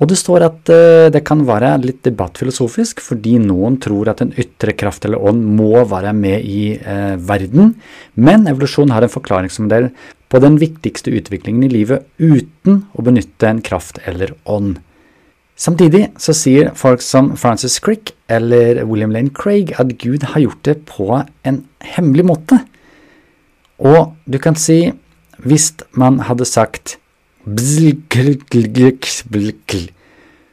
Og 0.00 0.08
det 0.08 0.16
står 0.16 0.46
at 0.46 0.72
eh, 0.72 1.10
det 1.12 1.20
kan 1.28 1.44
være 1.44 1.74
litt 1.82 2.00
debattfilosofisk, 2.08 3.02
fordi 3.04 3.36
noen 3.44 3.76
tror 3.84 4.08
at 4.14 4.22
en 4.24 4.32
ytre 4.32 4.72
kraft 4.80 5.04
eller 5.04 5.20
ånd 5.20 5.44
må 5.58 5.84
være 5.90 6.14
med 6.16 6.40
i 6.40 6.62
eh, 6.80 7.18
verden, 7.20 7.74
men 8.16 8.48
evolusjon 8.48 8.96
har 8.96 9.04
en 9.04 9.12
forklaringsmodell 9.12 9.90
på 10.30 10.38
den 10.42 10.60
viktigste 10.62 11.10
utviklingen 11.10 11.66
i 11.66 11.72
livet 11.72 12.06
uten 12.22 12.84
å 12.94 13.02
benytte 13.02 13.48
en 13.48 13.62
kraft 13.66 13.98
eller 14.06 14.32
ånd. 14.44 14.78
Samtidig 15.60 16.06
så 16.22 16.32
sier 16.32 16.70
folk 16.78 17.02
som 17.04 17.34
Francis 17.36 17.76
Crick 17.84 18.14
eller 18.32 18.80
William 18.88 19.12
Lane 19.12 19.34
Craig 19.36 19.74
at 19.82 19.92
Gud 20.00 20.24
har 20.32 20.40
gjort 20.40 20.62
det 20.64 20.78
på 20.88 21.10
en 21.18 21.58
hemmelig 21.96 22.24
måte. 22.30 22.62
Og 23.76 24.14
du 24.24 24.38
kan 24.40 24.56
si, 24.56 24.92
hvis 25.44 25.72
man 25.92 26.22
hadde 26.28 26.48
sagt 26.48 26.96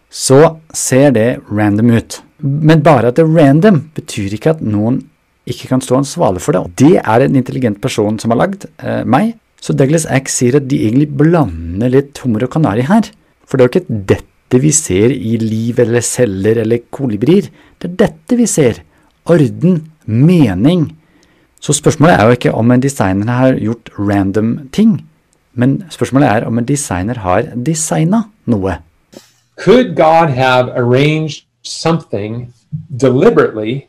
så 0.10 0.40
ser 0.74 1.12
det 1.16 1.30
random 1.52 1.92
ut. 2.00 2.22
Men 2.40 2.84
bare 2.84 3.12
at 3.12 3.18
det 3.18 3.26
er 3.26 3.34
random, 3.36 3.82
betyr 3.96 4.36
ikke 4.38 4.56
at 4.56 4.64
noen 4.64 5.02
ikke 5.48 5.70
kan 5.72 5.84
stå 5.84 6.02
ansvarlig 6.02 6.44
for 6.44 6.56
det. 6.56 6.64
Det 6.84 6.96
er 7.00 7.24
en 7.24 7.36
intelligent 7.40 7.80
person 7.84 8.20
som 8.20 8.34
har 8.34 8.42
lagd 8.44 8.68
eh, 8.84 9.04
meg. 9.08 9.38
Så 9.62 9.74
Douglas 9.74 10.06
Ack 10.06 10.30
sier 10.32 10.60
at 10.60 10.68
de 10.70 10.80
egentlig 10.88 11.10
blander 11.18 11.92
litt 11.92 12.20
hummer 12.24 12.46
og 12.46 12.54
kanari 12.54 12.86
her. 12.88 13.10
For 13.48 13.58
det 13.58 13.64
er 13.64 13.70
jo 13.70 13.74
ikke 13.76 14.02
dette 14.14 14.62
vi 14.64 14.72
ser 14.76 15.12
i 15.12 15.36
liv 15.42 15.80
eller 15.84 16.04
celler 16.06 16.62
eller 16.64 16.86
kolibrier. 16.94 17.50
Det 17.80 17.90
er 17.90 17.98
dette 18.06 18.38
vi 18.40 18.48
ser. 18.48 18.84
Orden, 19.28 19.82
mening. 20.06 20.88
Så 21.60 21.74
spørsmålet 21.74 22.16
er 22.16 22.26
jo 22.26 22.38
ikke 22.38 22.54
om 22.56 22.72
en 22.72 22.84
designer 22.84 23.34
har 23.34 23.58
gjort 23.60 23.90
random 23.98 24.70
ting, 24.72 25.02
men 25.58 25.82
spørsmålet 25.92 26.30
er 26.30 26.46
om 26.48 26.58
en 26.58 26.68
designer 26.68 27.18
har 27.26 27.50
designa 27.66 28.28
noe. 28.46 28.78
Could 29.58 29.96
God 29.98 30.30
have 30.38 30.70
arranged 30.78 31.48
something 31.64 32.54
deliberately 33.02 33.88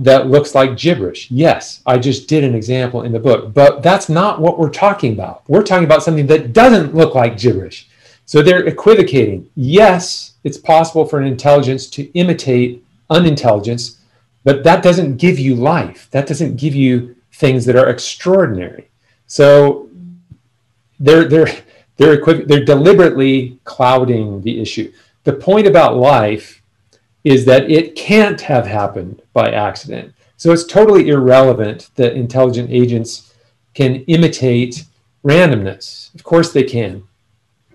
that 0.00 0.28
looks 0.28 0.54
like 0.54 0.78
gibberish. 0.78 1.30
Yes, 1.30 1.82
I 1.84 1.98
just 1.98 2.26
did 2.26 2.42
an 2.42 2.54
example 2.54 3.02
in 3.02 3.12
the 3.12 3.18
book, 3.20 3.52
but 3.52 3.82
that's 3.82 4.08
not 4.08 4.40
what 4.40 4.58
we're 4.58 4.70
talking 4.70 5.12
about. 5.12 5.42
We're 5.46 5.62
talking 5.62 5.84
about 5.84 6.02
something 6.02 6.26
that 6.28 6.54
doesn't 6.54 6.94
look 6.94 7.14
like 7.14 7.38
gibberish. 7.38 7.86
So 8.24 8.42
they're 8.42 8.66
equivocating. 8.66 9.50
Yes, 9.56 10.34
it's 10.42 10.56
possible 10.56 11.04
for 11.04 11.20
an 11.20 11.26
intelligence 11.26 11.86
to 11.90 12.10
imitate 12.12 12.82
unintelligence, 13.10 14.00
but 14.42 14.64
that 14.64 14.82
doesn't 14.82 15.18
give 15.18 15.38
you 15.38 15.54
life. 15.54 16.08
That 16.12 16.26
doesn't 16.26 16.56
give 16.56 16.74
you 16.74 17.14
things 17.34 17.66
that 17.66 17.76
are 17.76 17.90
extraordinary. 17.90 18.88
So 19.26 19.90
they're 20.98 21.28
they're 21.28 21.52
they're 21.98 22.16
equiv- 22.16 22.48
they're 22.48 22.64
deliberately 22.64 23.58
clouding 23.64 24.40
the 24.40 24.62
issue. 24.62 24.92
The 25.24 25.34
point 25.34 25.66
about 25.66 25.96
life 25.96 26.59
is 27.24 27.44
that 27.44 27.70
it 27.70 27.94
can't 27.94 28.40
have 28.40 28.66
happened 28.66 29.22
by 29.32 29.50
accident. 29.50 30.14
So 30.36 30.52
it's 30.52 30.64
totally 30.64 31.08
irrelevant 31.08 31.90
that 31.96 32.14
intelligent 32.14 32.70
agents 32.70 33.34
can 33.74 33.96
imitate 34.04 34.84
randomness. 35.24 36.14
Of 36.14 36.24
course 36.24 36.52
they 36.52 36.64
can. 36.64 37.02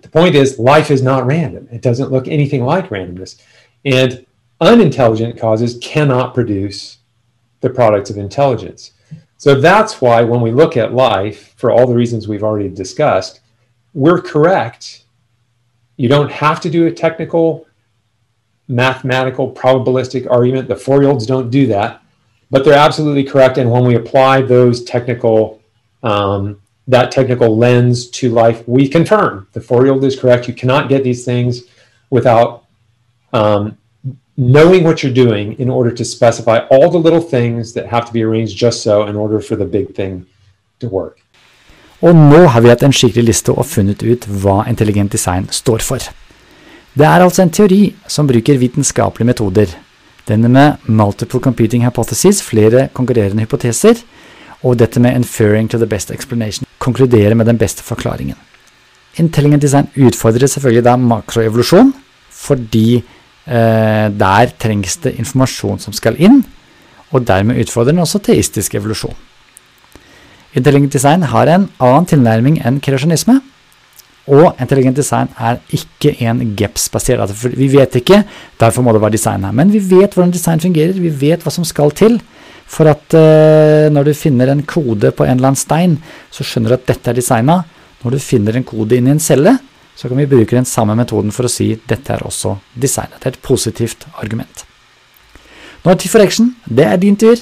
The 0.02 0.10
point 0.10 0.36
is, 0.36 0.60
life 0.60 0.92
is 0.92 1.02
not 1.02 1.26
random. 1.26 1.68
It 1.72 1.82
doesn't 1.82 2.12
look 2.12 2.28
anything 2.28 2.64
like 2.64 2.90
randomness. 2.90 3.42
And 3.84 4.26
unintelligent 4.62 5.40
causes 5.40 5.78
cannot 5.82 6.34
produce 6.34 6.98
the 7.62 7.70
products 7.70 8.10
of 8.10 8.18
intelligence. 8.18 8.92
So 9.38 9.56
that's 9.56 10.02
why 10.02 10.22
when 10.24 10.42
we 10.42 10.52
look 10.52 10.78
at 10.78 10.94
life, 10.94 11.54
for 11.58 11.72
all 11.72 11.86
the 11.86 11.96
reasons 11.96 12.28
we've 12.28 12.44
already 12.44 12.70
discussed, 12.70 13.42
we're 13.94 14.22
correct. 14.22 15.06
You 15.98 16.10
don't 16.10 16.32
have 16.32 16.60
to 16.62 16.70
do 16.70 16.88
a 16.88 16.92
technical 16.92 17.68
mathematical 18.68 19.52
probabilistic 19.52 20.30
argument. 20.30 20.68
The 20.68 20.76
four 20.76 21.02
year 21.02 21.10
olds 21.10 21.26
don't 21.26 21.50
do 21.50 21.68
that, 21.68 22.02
but 22.52 22.64
they're 22.64 22.74
absolutely 22.74 23.24
correct. 23.24 23.58
And 23.58 23.72
when 23.72 23.86
we 23.86 23.96
apply 23.96 24.42
those 24.42 24.84
technical, 24.84 25.62
um, 26.04 26.62
that 26.88 27.12
technical 27.12 27.58
lens 27.58 28.10
to 28.12 28.30
life, 28.30 28.68
we 28.68 28.88
confirm 28.88 29.48
the 29.54 29.62
four 29.62 29.84
year 29.84 29.94
old 29.94 30.04
is 30.04 30.20
correct. 30.20 30.48
You 30.48 30.54
cannot 30.54 30.90
get 30.90 31.04
these 31.04 31.26
things 31.26 31.64
without 32.10 32.66
um, 33.34 33.78
knowing 34.38 34.84
what 34.84 35.02
you're 35.02 35.14
doing 35.14 35.54
in 35.60 35.70
order 35.70 35.92
to 35.92 36.06
specify 36.06 36.60
all 36.68 36.90
the 36.90 36.98
little 36.98 37.22
things 37.22 37.74
that 37.74 37.88
have 37.88 38.06
to 38.06 38.14
be 38.14 38.24
arranged 38.24 38.58
just 38.58 38.84
so 38.84 39.08
in 39.08 39.16
order 39.16 39.40
for 39.40 39.56
the 39.56 39.66
big 39.66 39.96
thing 39.96 40.26
to 40.80 40.88
work. 40.88 41.20
Og 42.04 42.16
nå 42.16 42.46
har 42.52 42.62
vi 42.62 42.70
hatt 42.70 42.84
en 42.84 42.94
skikkelig 42.94 43.24
liste 43.30 43.54
og 43.56 43.66
funnet 43.66 44.04
ut 44.04 44.28
hva 44.28 44.66
intelligent 44.70 45.12
design 45.16 45.48
står 45.50 45.82
for. 45.82 46.04
Det 46.96 47.04
er 47.04 47.20
altså 47.20 47.44
en 47.44 47.52
teori 47.52 47.90
som 48.08 48.28
bruker 48.28 48.60
vitenskapelige 48.60 49.28
metoder. 49.28 49.72
Denne 50.26 50.48
med 50.50 50.86
multiple 50.88 51.42
competing 51.44 51.84
hypotheses, 51.84 52.40
flere 52.42 52.88
konkurrerende 52.96 53.44
hypoteser, 53.44 54.00
og 54.64 54.80
dette 54.80 55.02
med 55.04 55.16
inferring 55.16 55.68
to 55.70 55.78
the 55.78 55.88
best 55.88 56.12
explanation, 56.12 56.66
konkludere 56.80 57.36
med 57.36 57.46
den 57.46 57.60
beste 57.60 57.84
forklaringen. 57.84 58.38
Intelligent 59.20 59.62
design 59.62 59.90
utfordrer 60.08 60.48
selvfølgelig 60.48 60.84
da 60.86 60.96
makroevolusjon, 60.96 61.94
fordi 62.32 62.96
eh, 62.96 64.08
der 64.16 64.56
trengs 64.60 64.98
det 65.04 65.18
informasjon 65.20 65.84
som 65.84 65.94
skal 65.94 66.16
inn, 66.18 66.42
og 67.12 67.28
dermed 67.28 67.60
utfordrer 67.60 67.92
den 67.92 68.04
også 68.04 68.24
teistisk 68.24 68.76
evolusjon. 68.76 69.16
Intelligent 70.56 70.96
design 70.96 71.28
har 71.28 71.52
en 71.52 71.68
annen 71.84 72.08
tilnærming 72.08 72.62
enn 72.64 72.80
kreasjonisme, 72.80 73.42
og 74.26 74.58
intelligent 74.62 74.98
design 74.98 75.30
er 75.38 75.60
ikke 75.76 76.16
en 76.26 76.40
GEPS-basert. 76.58 77.22
Altså 77.22 77.52
vi 77.54 77.68
vet 77.70 78.00
ikke, 78.00 78.24
derfor 78.60 78.82
må 78.82 78.94
det 78.96 79.02
være 79.04 79.18
design 79.18 79.46
her. 79.46 79.54
Men 79.54 79.74
vi 79.74 79.82
vet 79.84 80.16
hvordan 80.16 80.34
design 80.34 80.64
fungerer, 80.64 80.98
vi 80.98 81.12
vet 81.14 81.46
hva 81.46 81.54
som 81.54 81.68
skal 81.68 81.94
til. 81.94 82.18
For 82.66 82.90
at 82.90 83.14
uh, 83.14 83.94
når 83.94 84.10
du 84.10 84.14
finner 84.18 84.50
en 84.50 84.64
kode 84.66 85.12
på 85.14 85.28
en 85.28 85.38
eller 85.38 85.52
annen 85.52 85.60
stein, 85.60 86.00
så 86.34 86.42
skjønner 86.44 86.74
du 86.74 86.78
at 86.80 86.88
dette 86.90 87.12
er 87.12 87.20
designa. 87.20 87.60
Når 88.02 88.18
du 88.18 88.22
finner 88.22 88.58
en 88.58 88.66
kode 88.66 88.98
inni 88.98 89.14
en 89.14 89.22
celle, 89.22 89.54
så 89.96 90.10
kan 90.10 90.18
vi 90.18 90.28
bruke 90.30 90.58
den 90.58 90.68
samme 90.68 90.98
metoden 90.98 91.32
for 91.32 91.48
å 91.48 91.52
si 91.52 91.70
dette 91.88 92.18
er 92.18 92.26
også 92.26 92.58
designet. 92.74 93.22
Det 93.22 93.30
er 93.30 93.38
et 93.38 93.46
positivt 93.46 94.10
argument. 94.18 94.66
Nå 95.84 95.92
er 95.92 95.96
det 95.96 96.02
tid 96.02 96.16
for 96.16 96.26
action. 96.26 96.52
Det 96.66 96.90
er 96.90 96.98
din 96.98 97.16
tur. 97.16 97.38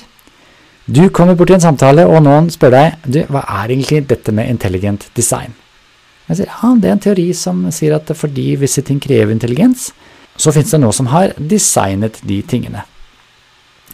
Du 0.84 1.08
kommer 1.15 1.39
bort 1.39 1.50
i 1.50 1.56
en 1.56 1.63
samtale, 1.63 2.04
og 2.04 2.19
noen 2.26 2.52
spør 2.52 2.76
deg 2.76 3.08
du, 3.08 3.22
hva 3.32 3.48
er 3.63 3.72
egentlig 3.72 4.04
dette 4.10 4.36
med 4.36 4.52
intelligent 4.52 5.08
design. 5.15 5.56
Jeg 6.30 6.40
sier 6.40 6.50
ja, 6.50 6.72
det 6.80 6.90
er 6.90 6.96
en 6.96 7.04
teori 7.04 7.28
som 7.36 7.66
sier 7.76 7.96
at 7.98 8.12
fordi 8.16 8.54
visse 8.62 8.84
ting 8.86 9.02
krever 9.04 9.34
intelligens, 9.34 9.92
så 10.40 10.54
finnes 10.56 10.72
det 10.74 10.82
noe 10.82 10.96
som 10.96 11.10
har 11.12 11.36
designet 11.38 12.20
de 12.26 12.40
tingene. 12.48 12.86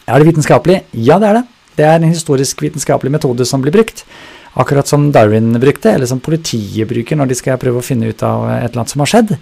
Er 0.06 0.18
det 0.18 0.30
vitenskapelig? 0.30 0.82
Ja, 0.96 1.18
det 1.22 1.30
er 1.30 1.40
det. 1.40 1.46
Det 1.78 1.86
er 1.86 1.98
en 1.98 2.10
historisk 2.10 2.62
vitenskapelig 2.64 3.12
metode 3.14 3.46
som 3.46 3.62
blir 3.62 3.74
brukt. 3.74 4.04
Akkurat 4.58 4.88
som 4.88 5.10
Darwin 5.14 5.52
brukte, 5.62 5.92
eller 5.92 6.08
som 6.10 6.22
politiet 6.22 6.88
bruker 6.90 7.18
når 7.18 7.30
de 7.30 7.38
skal 7.38 7.60
prøve 7.62 7.82
å 7.82 7.86
finne 7.86 8.10
ut 8.10 8.24
av 8.26 8.48
et 8.50 8.70
eller 8.70 8.82
annet 8.82 8.94
som 8.94 9.04
har 9.04 9.12
skjedd. 9.12 9.36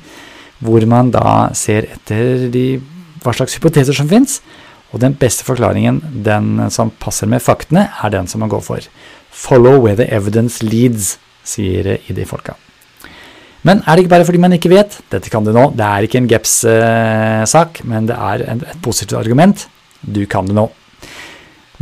Hvor 0.64 0.84
man 0.90 1.12
da 1.14 1.48
ser 1.56 1.88
etter 1.94 2.48
de, 2.52 2.66
hva 3.24 3.32
slags 3.36 3.56
hypoteser 3.56 3.96
som 3.96 4.10
fins. 4.10 4.40
Og 4.92 5.00
den 5.04 5.16
beste 5.20 5.44
forklaringen, 5.44 6.00
den 6.24 6.68
som 6.72 6.92
passer 7.00 7.28
med 7.28 7.44
faktene, 7.44 7.88
er 7.92 8.12
den 8.12 8.28
som 8.28 8.44
man 8.44 8.52
går 8.52 8.64
for. 8.64 8.92
Follow 9.30 9.80
where 9.84 9.96
the 9.96 10.08
evidence 10.12 10.64
leads, 10.64 11.16
sier 11.44 11.96
ID-folka. 12.08 12.56
Men 13.66 13.82
er 13.82 13.96
det 13.96 14.04
ikke 14.04 14.14
bare 14.14 14.26
fordi 14.28 14.40
man 14.42 14.54
ikke 14.54 14.70
vet? 14.70 15.00
Dette 15.10 15.32
kan 15.32 15.46
du 15.46 15.50
nå. 15.54 15.70
Det 15.76 15.86
er 15.86 16.06
ikke 16.06 16.20
en 16.20 16.28
GEPS-sak, 16.30 17.82
men 17.88 18.06
det 18.10 18.18
er 18.18 18.44
et 18.54 18.78
positivt 18.84 19.18
argument. 19.18 19.66
Du 20.02 20.22
kan 20.30 20.46
det 20.46 20.54
nå. 20.54 20.68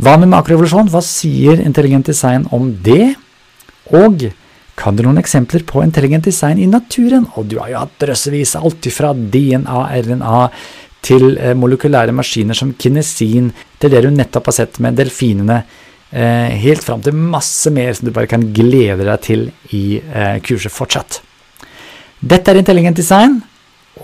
Hva 0.01 0.17
med 0.21 0.29
makrorevolusjon? 0.33 0.89
Hva 0.93 1.01
sier 1.05 1.61
intelligent 1.63 2.09
design 2.09 2.45
om 2.53 2.69
det? 2.85 3.15
Og 3.93 4.27
kan 4.77 4.97
du 4.97 5.01
noen 5.05 5.17
eksempler 5.21 5.63
på 5.65 5.81
intelligent 5.81 6.27
design 6.29 6.59
i 6.61 6.69
naturen? 6.69 7.25
Og 7.37 7.47
du 7.49 7.57
har 7.61 7.71
jo 7.71 7.79
hatt 7.81 7.95
drøssevis, 8.03 8.57
alt 8.59 8.89
fra 8.93 9.13
DNA, 9.17 9.79
RNA 10.05 10.41
til 11.07 11.37
eh, 11.37 11.55
molekylære 11.57 12.13
maskiner 12.13 12.57
som 12.57 12.75
kinesin, 12.77 13.51
til 13.81 13.93
det 13.93 14.03
du 14.05 14.11
nettopp 14.13 14.51
har 14.51 14.57
sett 14.59 14.77
med 14.83 14.97
delfinene, 14.99 15.61
eh, 16.11 16.53
helt 16.61 16.85
fram 16.85 17.01
til 17.05 17.17
masse 17.17 17.71
mer 17.73 17.93
som 17.97 18.09
du 18.09 18.13
bare 18.13 18.29
kan 18.29 18.45
glede 18.53 19.05
deg 19.05 19.23
til 19.25 19.47
i 19.77 19.85
eh, 19.97 20.37
kurset 20.45 20.73
fortsatt. 20.73 21.21
Dette 22.21 22.51
er 22.51 22.61
intelligent 22.61 22.97
design. 22.97 23.41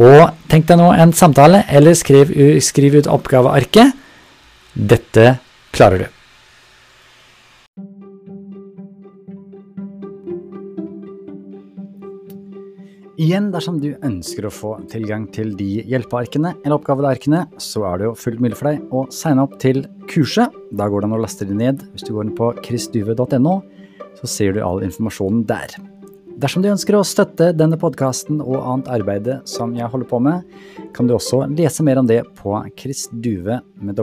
Og 0.01 0.33
tenk 0.49 0.65
deg 0.69 0.79
nå 0.79 0.89
en 0.97 1.13
samtale, 1.13 1.63
eller 1.69 1.93
skriv, 1.97 2.33
skriv 2.65 2.97
ut 2.97 3.09
oppgavearket. 3.09 3.93
Dette 4.73 5.37
klarer 5.73 6.05
du. 6.05 6.11
Igjen, 13.23 13.51
dersom 13.53 13.77
du 13.77 13.91
ønsker 14.01 14.47
å 14.47 14.51
få 14.51 14.71
tilgang 14.89 15.27
til 15.31 15.51
de 15.55 15.83
hjelpearkene 15.85 16.55
eller 16.63 16.79
oppgavearkene, 16.79 17.43
så 17.61 17.85
er 17.91 18.01
det 18.01 18.09
jo 18.09 18.17
fullt 18.17 18.41
mulig 18.41 18.57
for 18.57 18.71
deg 18.71 18.89
å 18.89 19.05
signe 19.13 19.45
opp 19.45 19.53
til 19.61 19.85
kurset. 20.09 20.49
Da 20.73 20.89
går 20.89 21.05
det 21.05 21.11
an 21.11 21.17
å 21.19 21.21
laste 21.21 21.47
det 21.47 21.59
ned. 21.61 21.85
Hvis 21.93 22.09
du 22.09 22.15
går 22.17 22.27
inn 22.27 22.35
på 22.37 22.49
chrisduve.no, 22.65 23.57
så 24.17 24.35
ser 24.39 24.57
du 24.57 24.63
all 24.65 24.81
informasjonen 24.89 25.45
der. 25.45 25.77
Dersom 26.41 26.63
du 26.63 26.69
ønsker 26.71 26.95
å 26.97 27.03
støtte 27.05 27.51
denne 27.55 27.77
podkasten 27.79 28.41
og 28.41 28.57
annet 28.61 28.89
arbeid 28.95 29.29
som 29.49 29.75
jeg 29.77 29.89
holder 29.91 30.09
på 30.09 30.19
med, 30.23 30.41
kan 30.95 31.07
du 31.07 31.13
også 31.17 31.45
lese 31.53 31.85
mer 31.85 32.01
om 32.01 32.07
det 32.09 32.21
på 32.39 32.55
chrisduve.no. 32.79 33.93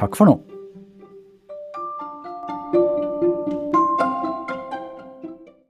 Takk 0.00 0.16
for 0.18 0.26
nå. 0.30 0.49